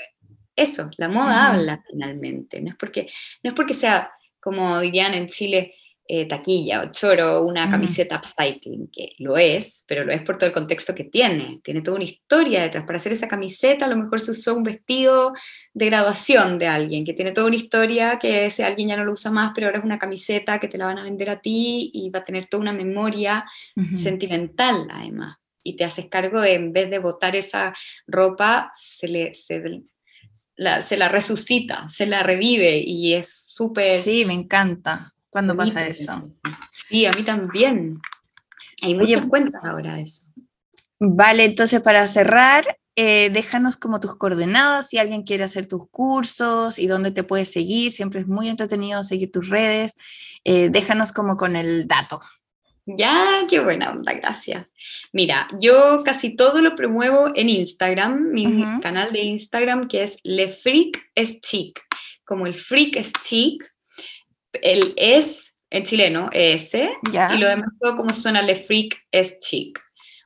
[0.55, 3.07] eso, la moda habla finalmente, no es, porque,
[3.41, 5.73] no es porque sea, como dirían en Chile,
[6.11, 10.47] eh, taquilla o choro una camiseta upcycling, que lo es, pero lo es por todo
[10.47, 11.59] el contexto que tiene.
[11.63, 12.83] Tiene toda una historia detrás.
[12.83, 15.33] Para hacer esa camiseta a lo mejor se usó un vestido
[15.71, 19.11] de graduación de alguien, que tiene toda una historia que ese alguien ya no lo
[19.11, 21.91] usa más, pero ahora es una camiseta que te la van a vender a ti
[21.93, 23.43] y va a tener toda una memoria
[23.95, 25.37] sentimental además.
[25.61, 27.71] Y te haces cargo de, en vez de botar esa
[28.07, 29.83] ropa, se, le, se,
[30.55, 33.99] la, se la resucita, se la revive y es súper...
[33.99, 36.31] Sí, me encanta cuando pasa eso.
[36.71, 37.99] Sí, a mí también.
[38.81, 40.27] Hay muchas cuentas ahora de eso.
[40.99, 42.65] Vale, entonces para cerrar,
[42.95, 47.51] eh, déjanos como tus coordenadas si alguien quiere hacer tus cursos y dónde te puedes
[47.51, 47.91] seguir.
[47.91, 49.95] Siempre es muy entretenido seguir tus redes.
[50.43, 52.21] Eh, déjanos como con el dato.
[52.85, 54.67] Ya, qué buena onda, gracias.
[55.13, 60.49] Mira, yo casi todo lo promuevo en Instagram, mi canal de Instagram que es Le
[60.49, 61.79] Freak es Chic.
[62.25, 63.63] Como el freak es chic,
[64.53, 69.79] el es en chileno, es, y lo demás todo como suena le freak es chic.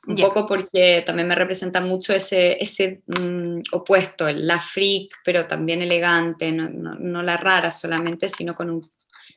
[0.05, 5.81] Un poco porque también me representa mucho ese, ese mm, opuesto, la freak, pero también
[5.81, 8.81] elegante, no, no, la rara solamente, sino con un,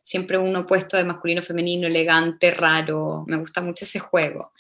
[0.02, 3.24] siempre un opuesto de masculino, femenino, elegante, raro.
[3.28, 4.52] Me gusta mucho ese juego.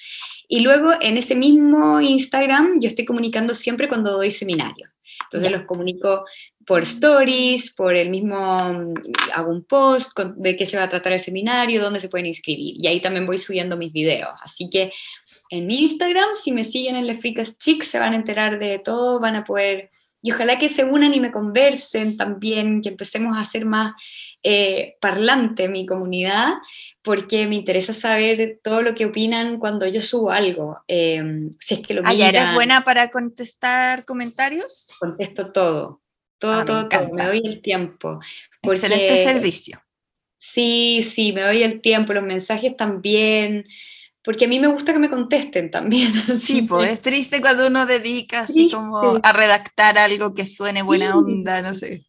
[0.46, 4.90] Y luego en ese mismo Instagram yo estoy comunicando siempre cuando doy seminarios.
[5.24, 6.20] Entonces los comunico
[6.66, 8.36] por stories, por el mismo,
[9.34, 12.74] hago un post de qué se va a tratar el seminario, dónde se pueden inscribir.
[12.78, 14.30] Y ahí también voy subiendo mis videos.
[14.42, 14.90] Así que
[15.50, 19.36] en Instagram, si me siguen en Lefricas Chicks, se van a enterar de todo, van
[19.36, 19.88] a poder,
[20.26, 23.94] y ojalá que se unan y me conversen también, que empecemos a hacer más
[24.42, 26.54] eh, parlante mi comunidad,
[27.00, 30.82] porque me interesa saber todo lo que opinan cuando yo subo algo.
[30.88, 31.20] Eh,
[31.60, 34.88] si es que lo ah, eres buena para contestar comentarios?
[34.98, 36.02] Contesto todo.
[36.38, 37.08] Todo, ah, todo, me todo.
[37.14, 38.18] Me doy el tiempo.
[38.62, 39.80] Excelente servicio.
[40.36, 43.64] Sí, sí, me doy el tiempo, los mensajes también,
[44.26, 46.10] porque a mí me gusta que me contesten también.
[46.12, 51.16] Sí, pues es triste cuando uno dedica así como a redactar algo que suene buena
[51.16, 52.04] onda, no sé.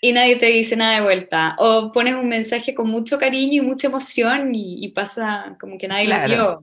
[0.00, 1.54] Y nadie te dice nada de vuelta.
[1.58, 6.08] O pones un mensaje con mucho cariño y mucha emoción y, pasa como que nadie
[6.08, 6.58] lo vio.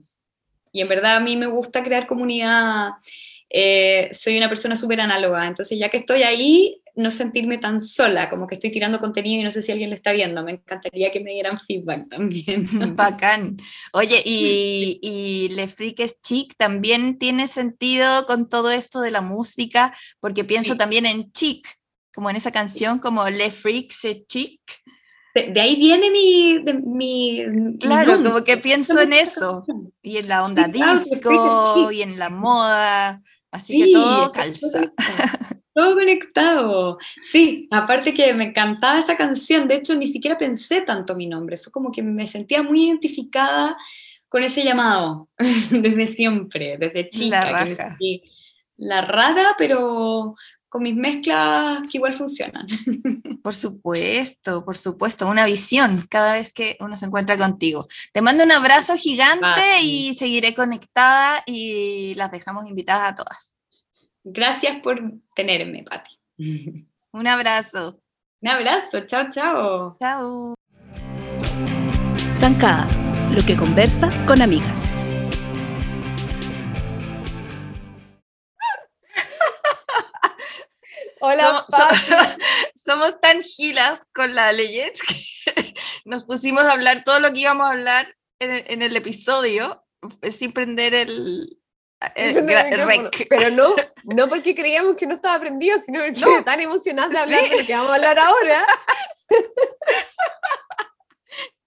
[0.70, 2.90] Y en verdad a mí me gusta crear comunidad
[3.52, 8.28] eh, soy una persona súper análoga, entonces ya que estoy ahí, no sentirme tan sola,
[8.28, 10.42] como que estoy tirando contenido y no sé si alguien lo está viendo.
[10.42, 12.64] Me encantaría que me dieran feedback también.
[12.96, 13.56] Bacán.
[13.92, 19.20] Oye, y, y Le Freak es chic también tiene sentido con todo esto de la
[19.20, 21.66] música, porque pienso también en chic,
[22.14, 24.60] como en esa canción, como Le Freak es chic.
[25.34, 26.58] De, ahí viene mi...
[26.84, 27.44] mi
[27.78, 29.64] claro, como que pienso en eso,
[30.02, 33.22] y en la onda disco, y en la moda,
[33.52, 34.92] así que todo calza.
[35.72, 36.98] Todo conectado.
[37.22, 41.58] Sí, aparte que me encantaba esa canción, de hecho ni siquiera pensé tanto mi nombre,
[41.58, 43.76] fue como que me sentía muy identificada
[44.28, 45.28] con ese llamado,
[45.70, 47.44] desde siempre, desde chica.
[47.44, 47.98] La raja.
[48.76, 50.36] La rara, pero
[50.70, 52.66] con mis mezclas que igual funcionan.
[53.42, 57.86] Por supuesto, por supuesto, una visión cada vez que uno se encuentra contigo.
[58.12, 63.59] Te mando un abrazo gigante y seguiré conectada y las dejamos invitadas a todas.
[64.24, 65.00] Gracias por
[65.34, 66.18] tenerme, Pati.
[67.12, 68.02] Un abrazo.
[68.42, 69.96] Un abrazo, chao, chao.
[69.98, 70.54] Chao.
[72.32, 72.86] Zancada,
[73.30, 74.94] lo que conversas con amigas.
[81.20, 81.64] Hola,
[82.76, 87.66] somos, tan gilas con la Leyet que nos pusimos a hablar todo lo que íbamos
[87.66, 89.82] a hablar en el episodio
[90.30, 91.59] sin prender el,
[92.14, 92.34] eh,
[93.28, 96.42] pero no, no porque creíamos que no estaba aprendido, sino porque no.
[96.44, 98.66] tan emocionante de hablar de lo que vamos a hablar ahora.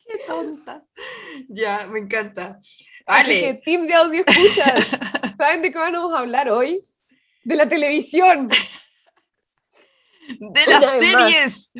[0.06, 0.84] Qué tonta.
[1.48, 2.60] Ya, me encanta.
[3.06, 3.62] Vale.
[3.66, 4.88] team de audio escuchas,
[5.38, 6.86] ¿saben de qué vamos a hablar hoy?
[7.44, 8.50] De la televisión.
[10.28, 11.72] De las series.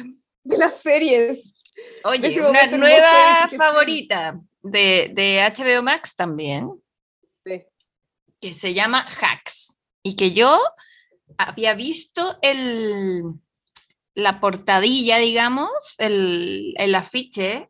[0.44, 1.54] De las series.
[2.04, 6.70] Oye, una nueva favorita de, de HBO Max también
[8.44, 10.60] que se llama Hacks y que yo
[11.38, 13.40] había visto el,
[14.16, 17.70] la portadilla, digamos, el, el afiche,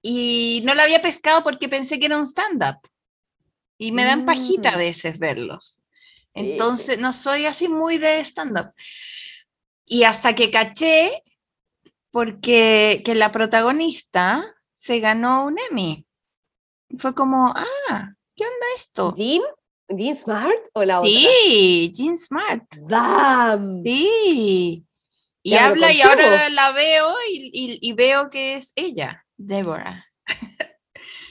[0.00, 2.80] y no la había pescado porque pensé que era un stand-up.
[3.76, 4.78] Y me dan pajita a mm.
[4.78, 5.84] veces verlos.
[6.32, 8.72] Entonces, no soy así muy de stand-up.
[9.84, 11.24] Y hasta que caché,
[12.10, 14.42] porque que la protagonista
[14.76, 16.06] se ganó un Emmy.
[16.98, 19.12] Fue como, ah, ¿qué onda esto?
[19.14, 19.42] ¿Jim?
[19.88, 21.10] ¿Jean Smart o la otra?
[21.10, 22.64] Sí, Jean Smart.
[22.76, 23.82] ¡Damn!
[23.82, 24.84] Sí.
[25.42, 30.04] Y habla y ahora la veo y, veo que es ella, Deborah.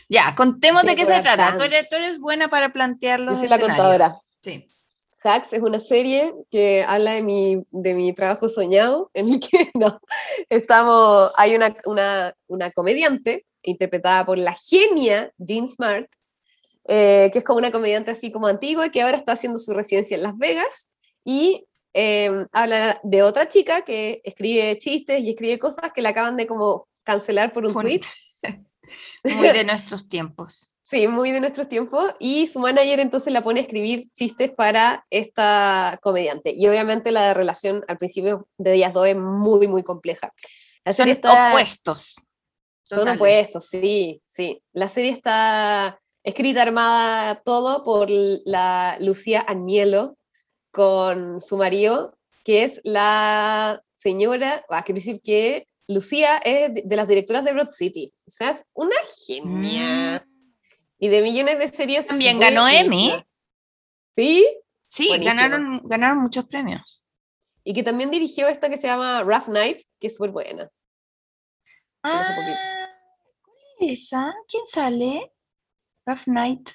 [0.09, 1.57] ya, contemos de qué se trata.
[1.57, 3.33] Tú eres, buena para plantearlo.
[3.33, 4.13] Yo soy la contadora.
[4.41, 4.69] Sí.
[5.21, 9.71] Hacks es una serie que habla de mi, de mi trabajo soñado, en el que
[9.73, 9.99] no,
[10.49, 16.07] estamos, hay una, una, una comediante interpretada por la genia Jean Smart,
[16.87, 20.15] eh, que es como una comediante así como antigua, que ahora está haciendo su residencia
[20.15, 20.89] en Las Vegas,
[21.23, 26.37] y eh, habla de otra chica que escribe chistes y escribe cosas que la acaban
[26.37, 28.01] de como cancelar por un tweet.
[29.23, 30.75] Muy de nuestros tiempos.
[30.83, 32.13] Sí, muy de nuestros tiempos.
[32.19, 36.53] Y su manager entonces la pone a escribir chistes para esta comediante.
[36.55, 40.31] Y obviamente la relación al principio de ellas dos es muy, muy compleja.
[40.93, 42.15] Son opuestos.
[42.83, 44.61] Son opuestos, sí, sí.
[44.73, 50.17] La serie está escrita armada todo por la Lucía Anielo
[50.71, 57.07] con su marido, que es la señora, va a decir que Lucía es de las
[57.07, 60.25] directoras de Broad City, o sea, es una genia.
[60.25, 60.35] Mm.
[60.97, 62.07] Y de millones de series.
[62.07, 63.13] También ganó Emmy.
[64.15, 64.45] ¿Sí?
[64.87, 67.05] Sí, ganaron, ganaron muchos premios.
[67.63, 70.69] Y que también dirigió esta que se llama Rough Night, que es súper buena.
[72.01, 74.33] Ah, ¿Cuál es esa?
[74.47, 75.34] ¿Quién sale?
[76.05, 76.69] Rough Night.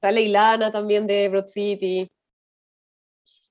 [0.00, 2.10] Sale Ilana también de Broad City.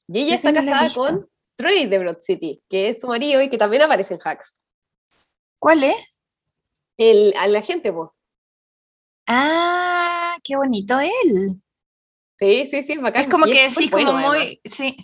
[0.07, 3.57] Y ella está casada con Trey de Broad City, que es su marido y que
[3.57, 4.59] también aparece en Hacks.
[5.59, 5.95] ¿Cuál es?
[6.97, 8.11] El, a la gente, vos.
[9.27, 11.61] Ah, qué bonito él.
[12.39, 14.97] Sí, sí, sí, Es como que sí, como muy, sí.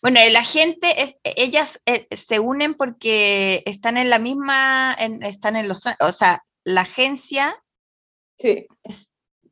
[0.00, 5.68] Bueno, la gente, es, ellas eh, se unen porque están en la misma, están en
[5.68, 7.62] los, o sea, la agencia
[8.38, 8.66] sí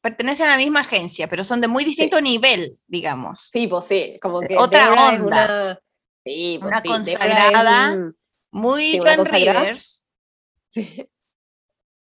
[0.05, 3.49] pertenecen a la misma agencia, pero son de muy distinto nivel, digamos.
[3.51, 5.25] Sí, pues sí, como que otra onda.
[5.25, 5.81] Una,
[6.23, 8.13] sí, pues una consagrada,
[8.51, 10.07] muy Joan Rivers.
[10.69, 11.09] Sí.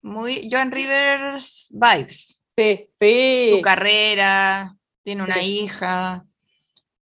[0.01, 2.43] Muy Joan Rivers vibes.
[2.57, 3.51] Sí, sí.
[3.55, 6.25] Su carrera, tiene una hija.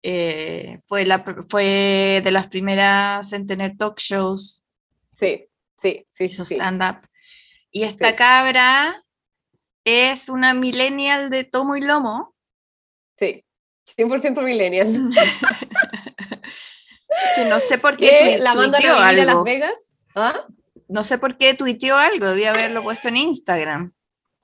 [0.03, 4.63] Eh, fue, la, fue de las primeras en tener talk shows.
[5.15, 6.29] Sí, sí, sí.
[6.29, 6.99] Su stand-up.
[7.71, 9.03] Y esta cabra
[9.87, 12.35] es una millennial de tomo y lomo.
[13.17, 13.43] Sí,
[13.97, 14.87] 100% millennial.
[17.35, 19.43] Que no sé por qué la mandan a vivir a Las algo.
[19.43, 19.73] Vegas.
[20.13, 20.45] ¿Ah?
[20.87, 23.91] No sé por qué tuiteó algo, debía haberlo puesto en Instagram.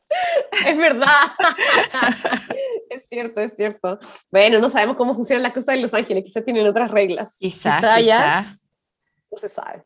[0.65, 1.07] Es verdad.
[2.89, 3.99] es cierto, es cierto.
[4.31, 7.35] Bueno, no sabemos cómo funcionan las cosas en Los Ángeles, quizás tienen otras reglas.
[7.39, 8.59] Quizás, Quizá ya- quizás.
[9.31, 9.83] no se sabe.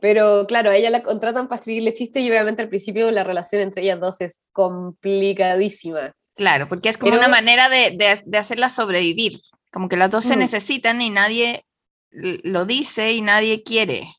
[0.00, 3.62] Pero claro, a ella la contratan para escribirle chistes y obviamente al principio la relación
[3.62, 6.12] entre ellas dos es complicadísima.
[6.34, 9.40] Claro, porque es como Pero- una manera de, de, de hacerla sobrevivir.
[9.72, 11.64] Como que las dos se necesitan y nadie
[12.10, 14.14] lo dice y nadie quiere.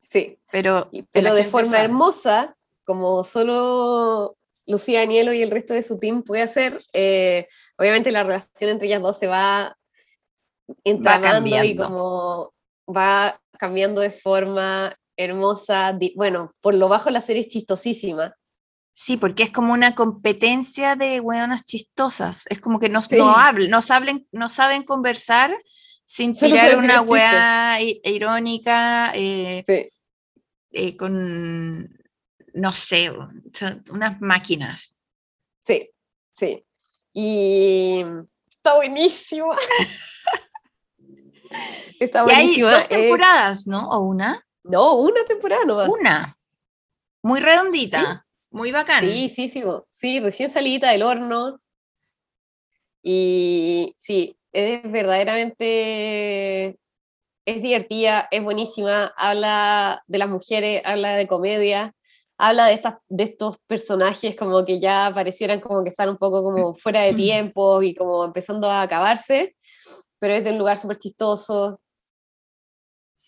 [0.00, 1.84] Sí, Pero, y- pero de forma sabe.
[1.84, 4.36] hermosa, como solo
[4.66, 7.48] Lucía Anielo y el resto de su team puede hacer, eh,
[7.78, 9.76] obviamente la relación entre ellas dos se va
[10.84, 11.84] entramando y cambiando.
[11.86, 12.54] como
[12.94, 15.98] va cambiando de forma hermosa.
[16.16, 18.34] Bueno, por lo bajo la serie es chistosísima.
[18.94, 22.44] Sí, porque es como una competencia de hueonas chistosas.
[22.48, 23.16] Es como que no, Sí.
[23.16, 25.56] no, hablan, no, saben, no saben conversar
[26.04, 29.88] sin tirar una i- irónica eh, Sí.
[30.72, 31.88] eh, con,
[32.54, 33.10] no sé,
[33.90, 34.94] unas máquinas.
[35.62, 35.90] Sí,
[36.36, 36.64] sí.
[37.12, 38.02] Y
[38.50, 39.56] está buenísima.
[42.00, 43.88] está Y hay dos eh, temporadas, ¿no?
[43.90, 44.44] ¿O una?
[44.68, 45.88] no, una temporada nomás.
[45.88, 46.38] Una.
[47.22, 49.04] Muy redondita, muy bacán.
[49.04, 51.60] Sí, sí, sí, sí, recién salida del horno.
[53.02, 56.78] Y sí, es verdaderamente,
[57.44, 61.94] es divertida, es buenísima, habla de las mujeres, habla de comedia,
[62.36, 66.42] habla de, estas, de estos personajes como que ya parecieran como que están un poco
[66.42, 69.56] como fuera de tiempo y como empezando a acabarse,
[70.18, 71.80] pero es de un lugar súper chistoso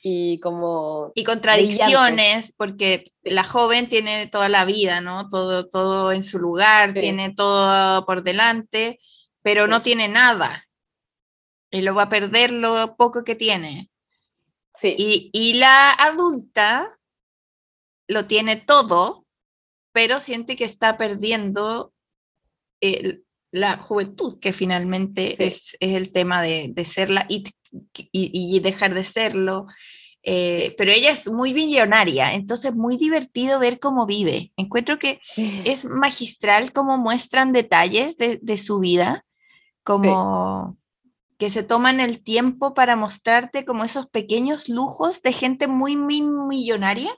[0.03, 1.12] y como...
[1.14, 5.28] Y contradicciones, porque la joven tiene toda la vida, ¿no?
[5.28, 7.01] Todo, todo en su lugar, Sí.
[7.01, 8.99] tiene todo por delante,
[9.43, 10.66] pero no tiene nada.
[11.70, 13.91] Y lo va a perder lo poco que tiene.
[14.74, 16.99] Sí, Y, y la adulta
[18.09, 19.26] lo tiene todo,
[19.93, 21.93] pero siente que está perdiendo
[22.80, 25.44] el- la juventud, que finalmente Sí.
[25.44, 27.44] es, es el tema de, de serla y,
[28.12, 29.66] y- y dejar de serlo.
[30.22, 34.53] Eh, pero ella es muy millonaria, entonces muy divertido ver cómo vive.
[34.57, 35.18] Encuentro que
[35.64, 39.24] es magistral cómo muestran detalles de, de su vida,
[39.82, 40.76] como
[41.38, 46.20] que se toman el tiempo para mostrarte como esos pequeños lujos de gente muy, muy
[46.20, 47.11] millonaria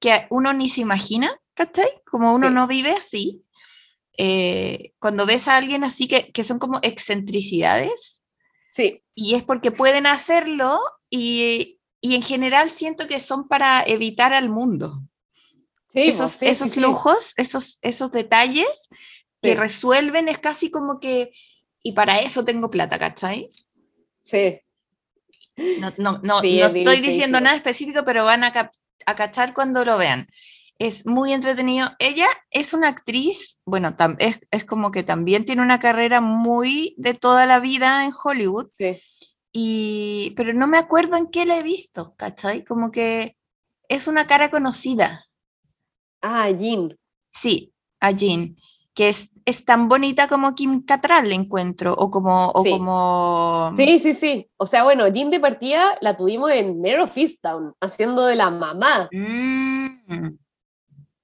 [0.00, 1.88] que uno ni se imagina, ¿cachai?
[2.10, 3.44] Como uno no vive así.
[4.18, 8.24] Eh, cuando ves a alguien así que, que son como excentricidades,
[8.70, 14.32] sí, y es porque pueden hacerlo y, y en general siento que son para evitar
[14.34, 15.02] al mundo
[15.88, 16.80] sí, esos, sí, esos sí.
[16.80, 18.88] lujos, esos, esos detalles
[19.42, 21.32] que resuelven, es casi como que,
[21.82, 23.50] y para eso tengo plata, ¿cachai?
[24.20, 24.60] Sí,
[25.76, 27.40] No, no, no, no es estoy diciendo divertidísimo.
[27.40, 28.74] nada específico, pero van a, cap-
[29.06, 30.28] a cachar cuando lo vean.
[30.78, 31.88] Es muy entretenido.
[31.98, 37.14] Ella es una actriz, bueno, es, es como que también tiene una carrera muy de
[37.14, 39.00] toda la vida en Hollywood, sí.
[39.52, 42.64] y, pero no me acuerdo en qué la he visto, ¿cachai?
[42.64, 43.36] Como que
[43.88, 45.26] es una cara conocida.
[46.22, 46.96] Ah, Jean.
[47.30, 48.56] Sí, a Jean,
[48.94, 52.50] que es, es tan bonita como Kim Cattrall, le encuentro, o como...
[52.54, 52.70] O Sí.
[52.70, 54.50] como Sí, sí, sí.
[54.56, 58.50] O sea, bueno, Jean de partida la tuvimos en Mare of Easttown, haciendo de la
[58.50, 60.36] mamá, Mm,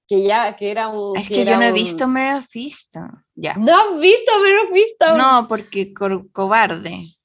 [0.07, 1.17] que ya, que era un...
[1.17, 3.55] es que, yo era no he un- visto of Easttown, Ya.
[3.55, 5.17] ¿No has visto of Easttown?
[5.17, 7.15] No, porque co- cobarde.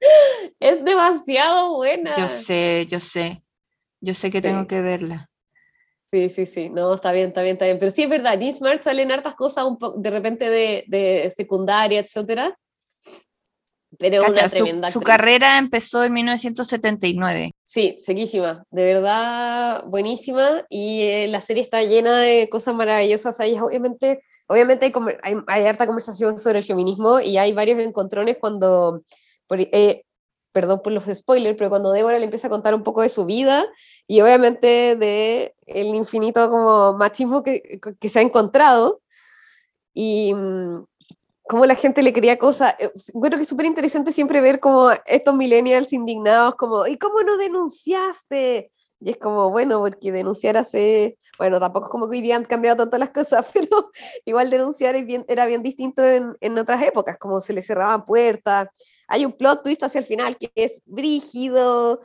[0.60, 2.14] Es demasiado buena.
[2.16, 3.42] Yo sé, yo sé.
[4.00, 4.66] Yo sé que tengo Sí.
[4.68, 5.30] que verla.
[6.12, 6.68] Sí, sí, sí.
[6.70, 7.78] No, está bien, está bien, está bien.
[7.78, 10.84] Pero sí es verdad, Jean Smart sale en hartas cosas un po- de repente de,
[10.86, 12.56] de secundaria, etcétera.
[13.98, 15.16] Pero Cacha, una su, tremenda su actriz.
[15.16, 17.52] carrera empezó en 1979.
[17.68, 20.64] Sí, sequísima, de verdad buenísima.
[20.68, 23.40] Y eh, la serie está llena de cosas maravillosas.
[23.40, 24.92] Hay, obviamente, obviamente hay,
[25.22, 29.02] hay, hay harta conversación sobre el feminismo y hay varios encontrones cuando,
[29.50, 30.04] eh,
[30.52, 33.26] perdón por los spoilers, pero cuando Débora le empieza a contar un poco de su
[33.26, 33.66] vida
[34.06, 39.02] y obviamente de el infinito como machismo que, que se ha encontrado.
[39.92, 40.84] Y mm,
[41.48, 42.74] cómo la gente le quería cosas.
[42.78, 47.22] Eh, Bueno, que es súper interesante siempre ver como estos millennials indignados, como, ¿y cómo
[47.22, 48.72] no denunciaste?
[49.00, 52.44] Y es como, bueno, porque denunciar hace, bueno, tampoco es como que hoy día han
[52.46, 53.90] cambiado tanto las cosas, pero
[54.24, 58.68] igual denunciar era bien distinto en, en otras épocas, como se le cerraban puertas.
[59.08, 62.00] Hay un plot twist hacia el final que es brígido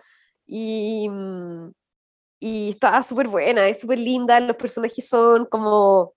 [0.45, 1.71] y, mm,
[2.41, 6.13] y está súper buena, es súper linda, los personajes son como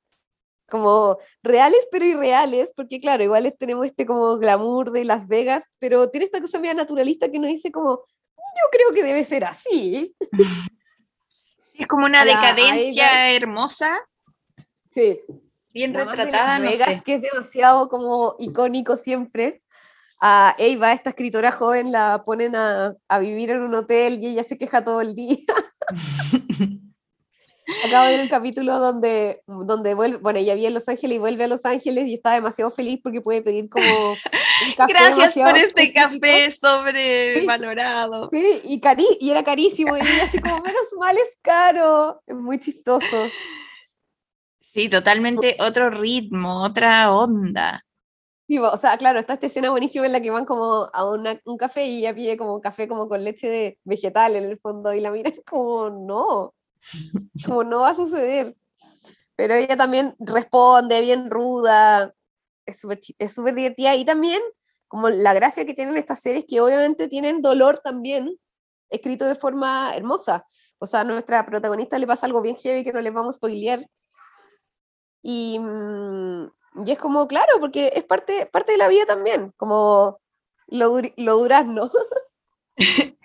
[0.69, 6.09] como reales pero irreales, porque claro, igual tenemos este como glamour de Las Vegas, pero
[6.11, 8.05] tiene esta cosa media naturalista que nos dice como,
[8.37, 10.15] yo creo que debe ser así.
[11.77, 13.99] Es como una la- decadencia hermosa,
[14.93, 15.21] Sí.
[15.73, 17.03] bien La retratada, Las no Vegas, sé.
[17.05, 19.61] que es demasiado como icónico siempre.
[20.21, 24.45] A Eva, esta escritora joven, la ponen a, a vivir en un hotel y ella
[24.45, 25.39] se queja todo el día.
[27.85, 31.19] Acabo de ver un capítulo donde, donde vuelve, bueno, ella vive en Los Ángeles y
[31.19, 34.17] vuelve a Los Ángeles y está demasiado feliz porque puede pedir como un
[34.77, 36.01] café Gracias por este específico.
[36.21, 38.29] café sobrevalorado.
[38.33, 42.23] Sí, y, cari y era carísimo y ella así como, menos mal es caro.
[42.27, 43.29] Es muy chistoso.
[44.61, 47.85] Sí, totalmente otro ritmo, otra onda.
[48.47, 51.41] Sí, o sea, claro, está esta escena buenísima en la que van como a una-
[51.47, 54.93] un café y ella pide como café como con leche de vegetal en el fondo
[54.93, 56.53] y la mira es como, no,
[57.45, 58.57] como no va a suceder.
[59.37, 62.14] Pero ella también responde bien ruda,
[62.66, 64.41] es súper es divertida y también
[64.89, 68.39] como la gracia que tienen estas series que obviamente tienen dolor también,
[68.91, 70.47] escrito de forma hermosa.
[70.78, 73.39] O sea, a nuestra protagonista le pasa algo bien heavy que no les vamos a
[73.39, 73.89] spoilear.
[75.22, 76.47] Y, mm,
[76.87, 80.20] y es como, claro, porque es parte, parte de la vida también, como
[80.68, 81.91] lo, lo durazno.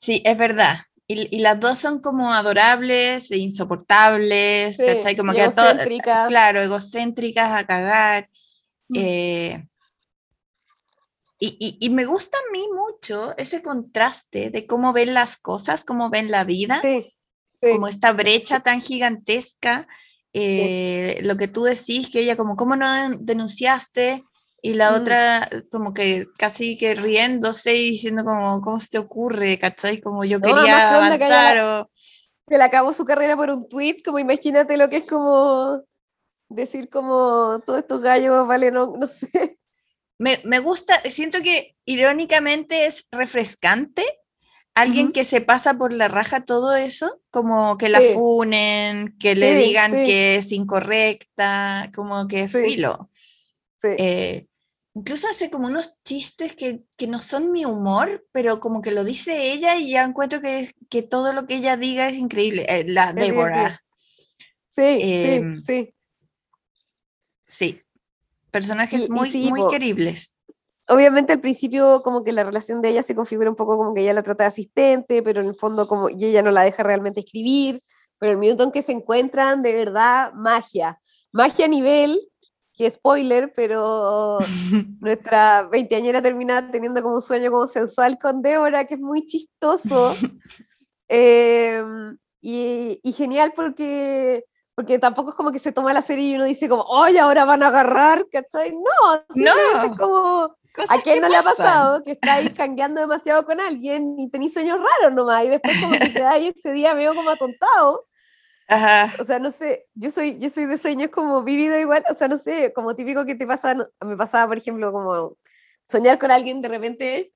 [0.00, 0.78] Sí, es verdad.
[1.12, 5.16] Y, y las dos son como adorables e insoportables, Sí, ¿cachai?
[5.16, 6.28] Como que egocéntricas.
[6.28, 8.28] claro, egocéntricas a cagar.
[8.88, 8.94] Mm.
[8.96, 9.66] eh,
[11.40, 15.84] y, y- y me gusta a mí mucho ese contraste de cómo ven las cosas,
[15.84, 17.12] cómo ven la vida, Sí,
[17.60, 19.88] sí, como esta brecha tan gigantesca.
[20.32, 24.22] eh, Lo que tú decís, que ella como, ¿cómo no den- denunciaste?
[24.62, 24.94] Y la Mm.
[25.02, 29.58] otra como que casi que riéndose y diciendo como, ¿cómo se te ocurre?
[29.58, 30.00] ¿Cachai?
[30.00, 31.90] Como yo No, quería ¿qué onda que avanzar o...
[32.48, 35.82] se le acabó su carrera por un tweet, como imagínate lo que es como
[36.48, 39.58] decir como todos estos gallos, vale, no, no sé.
[40.18, 44.04] Me, me gusta, siento que irónicamente es refrescante
[44.74, 48.12] alguien que se pasa por la raja todo eso, como que la Sí.
[48.14, 50.06] funen, que le digan sí.
[50.06, 52.58] que es incorrecta, como que Sí.
[52.64, 53.10] filo.
[53.78, 54.46] Sí, Eh,
[54.94, 59.04] incluso hace como unos chistes que, que no son mi humor, pero como que lo
[59.04, 62.66] dice ella y ya encuentro que, que todo lo que ella diga es increíble.
[62.68, 63.34] Eh, la divertido.
[63.34, 63.82] Deborah,
[64.68, 65.94] sí, em, sí, sí.
[67.46, 67.82] sí.
[68.50, 69.68] Personajes Y- y muy, sí, muy po.
[69.68, 70.38] queribles.
[70.88, 74.00] Obviamente al principio como que la relación de ella se configura un poco como que
[74.00, 76.82] ella la trata de asistente, pero en el fondo como y ella no la deja
[76.82, 77.80] realmente escribir,
[78.18, 81.00] pero el minuto en que se encuentran, de verdad, magia.
[81.30, 82.18] Magia a nivel,
[82.80, 84.38] que spoiler, pero
[85.00, 90.14] nuestra veinteañera termina teniendo como un sueño como sensual con Débora, que es muy chistoso.
[91.12, 94.44] Em, y, y genial porque,
[94.76, 97.44] porque tampoco es como que se toma la serie y uno dice como, ¡ay, ahora
[97.44, 98.26] van a agarrar!
[98.30, 98.70] ¿Cachai?
[98.70, 99.96] No, simplemente es No.
[99.96, 101.56] como, Cosas ¿a quién no le ha pasan.
[101.56, 105.76] pasado que está ahí cangueando demasiado con alguien y tenéis sueños raros nomás y después
[105.80, 108.06] como que quedáis ese día medio como atontado?
[108.70, 109.12] Ajá.
[109.18, 112.28] O sea, no sé, yo soy, yo soy de sueños como vivido igual, o sea,
[112.28, 115.36] no sé, como típico que te pasa, me pasaba, por ejemplo, como
[115.84, 117.32] soñar con alguien de repente,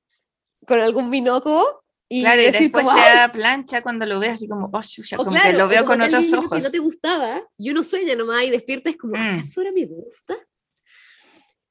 [0.67, 4.49] con algún binoco, y Claro, y después como, te da plancha cuando lo ves así
[4.49, 6.51] como, oh, chucha", o como que claro, lo o veo con que otros ojos.
[6.53, 9.39] que no te gustaba, y uno sueña nomás y despierta y es como, Mm.
[9.41, 10.37] ¿acaso ahora me gusta?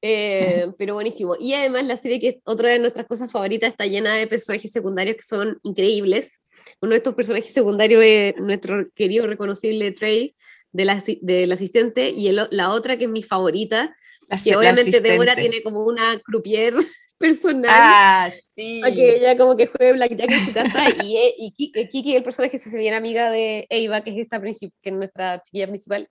[0.06, 1.34] Eh, pero buenísimo.
[1.40, 4.70] Y además la serie que es otra de nuestras cosas favoritas está llena de personajes
[4.70, 6.42] secundarios que son increíbles.
[6.82, 10.34] Uno de estos personajes secundarios es nuestro querido reconocible Trey
[10.72, 13.96] del, asi- del asistente y el la otra que es mi favorita,
[14.28, 16.74] La que la obviamente Débora tiene como una croupier
[17.18, 17.70] personal.
[17.72, 18.82] Ah, sí.
[18.94, 22.22] que ella como que juegue Blackjack en su casa y, e- y Ki- Kiki, el
[22.22, 24.38] personaje se bien amiga de Eva, que es esta
[24.82, 26.10] que es nuestra chiquilla principal.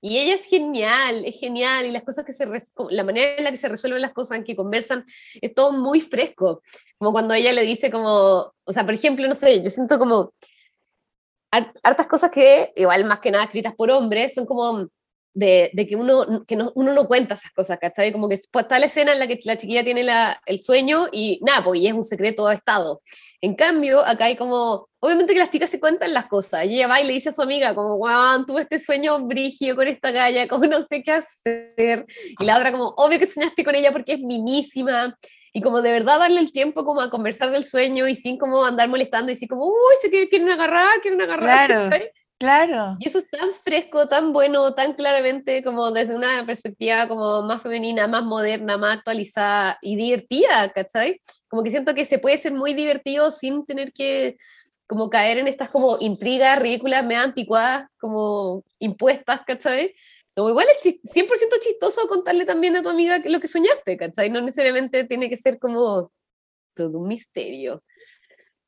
[0.00, 2.46] Y ella es genial, es genial, y las cosas que se,
[2.90, 5.04] la manera en la que se resuelven las cosas, en que conversan,
[5.40, 6.62] es todo muy fresco.
[6.98, 10.32] Como cuando ella le dice como, o sea, por ejemplo, no sé, yo siento como
[11.50, 14.88] har- hartas cosas que, igual más que nada escritas por hombres, son como
[15.38, 18.10] de, de que, uno, que no, uno no cuenta esas cosas, ¿cachai?
[18.12, 21.06] Como que pues, está la escena en la que la chiquilla tiene la, el sueño
[21.12, 23.00] y nada, pues y es un secreto de Estado.
[23.40, 26.88] En cambio, acá hay como, obviamente que las chicas se cuentan las cosas, y ella
[26.88, 30.10] va y le dice a su amiga, como, weón, tuve este sueño brigio con esta
[30.10, 32.04] galla, como no sé qué hacer,
[32.40, 35.16] y la otra como, obvio que soñaste con ella porque es minísima,
[35.52, 38.64] y como de verdad darle el tiempo como a conversar del sueño y sin como
[38.64, 41.90] andar molestando y así como, uy, se quieren, quieren agarrar, quieren agarrar, Claro.
[41.90, 42.10] ¿cachai?
[42.38, 42.96] Claro.
[43.00, 47.62] Y eso es tan fresco, tan bueno, tan claramente como desde una perspectiva como más
[47.62, 51.20] femenina, más moderna, más actualizada y divertida, ¿cachai?
[51.48, 54.36] Como que siento que se puede ser muy divertido sin tener que
[54.86, 59.94] como caer en estas como intrigas ridículas, medio anticuadas, como impuestas, ¿cachai?
[60.36, 64.30] Como igual es chis- 100% chistoso contarle también a tu amiga lo que soñaste, ¿cachai?
[64.30, 66.12] No necesariamente tiene que ser como
[66.74, 67.82] todo un misterio.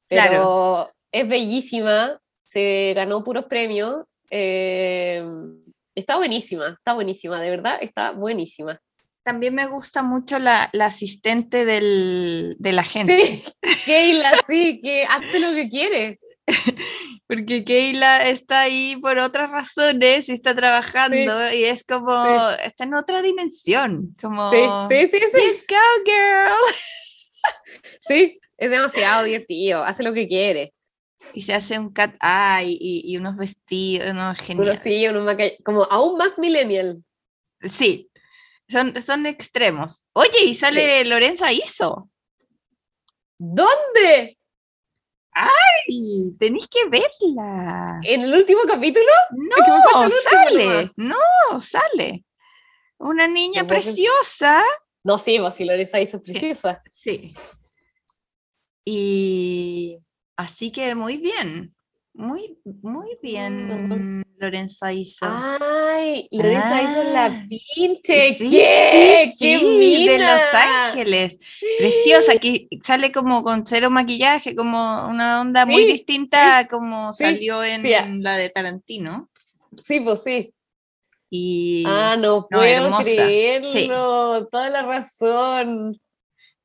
[0.08, 0.94] Pero Claro.
[1.12, 4.04] es bellísima, se ganó puros premios.
[4.30, 5.22] eh,
[5.94, 8.80] está buenísima, está buenísima, de verdad, está buenísima.
[9.22, 13.22] También me gusta mucho la, la asistente del, de la gente.
[13.22, 13.44] Sí,
[13.86, 16.18] Keila, sí, que hace lo que quiere.
[17.28, 22.94] Porque Keila está ahí por otras razones y está trabajando y es como, está en
[22.94, 25.36] otra dimensión, como, Sí, sí, sí, sí.
[25.36, 26.74] "Let's go girl.
[28.00, 30.72] Sí, es demasiado divertido, hace lo que quiere.
[31.34, 34.78] Y se hace un cat eye y, y unos vestidos, no, Uno genial.
[34.82, 35.26] sí, uno
[35.64, 37.04] como aún más millennial.
[37.62, 38.10] Sí,
[38.68, 40.06] son, son extremos.
[40.12, 42.08] Oye, y sale Lorenza Iso.
[43.38, 44.38] ¿Dónde?
[45.32, 46.32] ¡Ay!
[46.38, 48.00] Tenéis que verla.
[48.02, 49.06] ¿En el último capítulo?
[49.30, 50.90] No, sale.
[50.96, 52.24] No, sale.
[52.98, 54.62] Una niña preciosa.
[55.04, 56.82] No, sí, pues si Lorenza hizo preciosa.
[56.92, 57.32] Sí.
[58.84, 59.98] Y
[60.40, 61.74] así que muy bien.
[62.12, 65.26] Muy, muy bien, Lorenza Iso.
[65.30, 68.34] Ay, Lorenza hizo la Ah, pinte.
[68.34, 69.32] Sí, ¿Qué?
[69.32, 70.34] sí, ¡Qué sí, de mina!
[70.34, 71.38] Los Ángeles.
[71.78, 78.22] Preciosa, que sale como con cero maquillaje, como una onda muy distinta como salió en
[78.24, 79.30] la de Tarantino.
[79.82, 80.52] Sí, pues sí.
[81.30, 83.04] Y Ah, no no, puedo hermosa.
[83.04, 84.48] creerlo.
[84.50, 85.96] Toda la razón.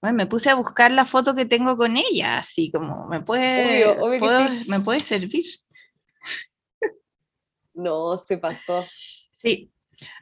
[0.06, 3.86] Bueno, me puse a buscar la foto que tengo con ella, así como, ¿me puede,
[3.88, 4.64] Obvio, obvio que puedo- sí.
[4.70, 5.46] ¿me puede servir?
[7.74, 8.86] No, se pasó.
[9.32, 9.72] Sí.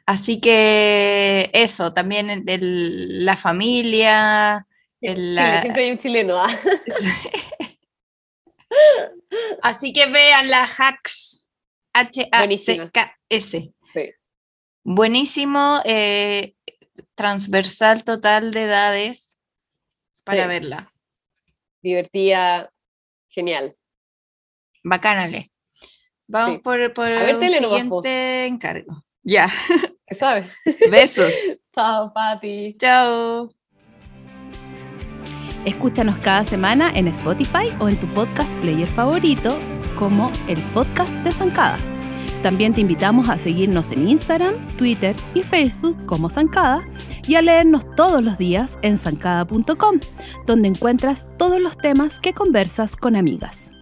[0.06, 4.66] Así que eso, también el- el- la familia,
[5.00, 6.36] el- Chile, la- siempre hay un chileno.
[6.38, 6.48] ah.
[9.62, 11.50] Así que vean la Hacks.
[11.92, 13.72] H-A-C-K-S.
[13.92, 14.10] Sí.
[14.82, 16.54] Buenísimo, eh,
[17.14, 19.33] transversal total de edades
[20.24, 20.48] para Sí.
[20.48, 20.92] verla.
[21.82, 22.70] Divertida,
[23.28, 23.76] genial.
[24.82, 25.50] Bacánale.
[26.26, 26.62] Vamos Sí.
[26.62, 27.48] por, por po.
[27.48, 29.04] siguiente encargo.
[29.22, 29.48] Ya,
[30.06, 30.46] ¿Qué sabes?
[30.90, 31.32] besos.
[31.74, 32.76] Chao, Pati.
[32.78, 33.50] Chao.
[35.64, 39.58] Escúchanos cada semana en Spotify o en tu podcast player favorito
[39.98, 41.78] como el podcast de Zancada.
[42.42, 46.86] También te invitamos a seguirnos en Instagram, Twitter y Facebook como Zancada
[47.26, 50.00] y a leernos todos los días en zancada.com,
[50.46, 53.73] donde encuentras todos los temas que conversas con amigas.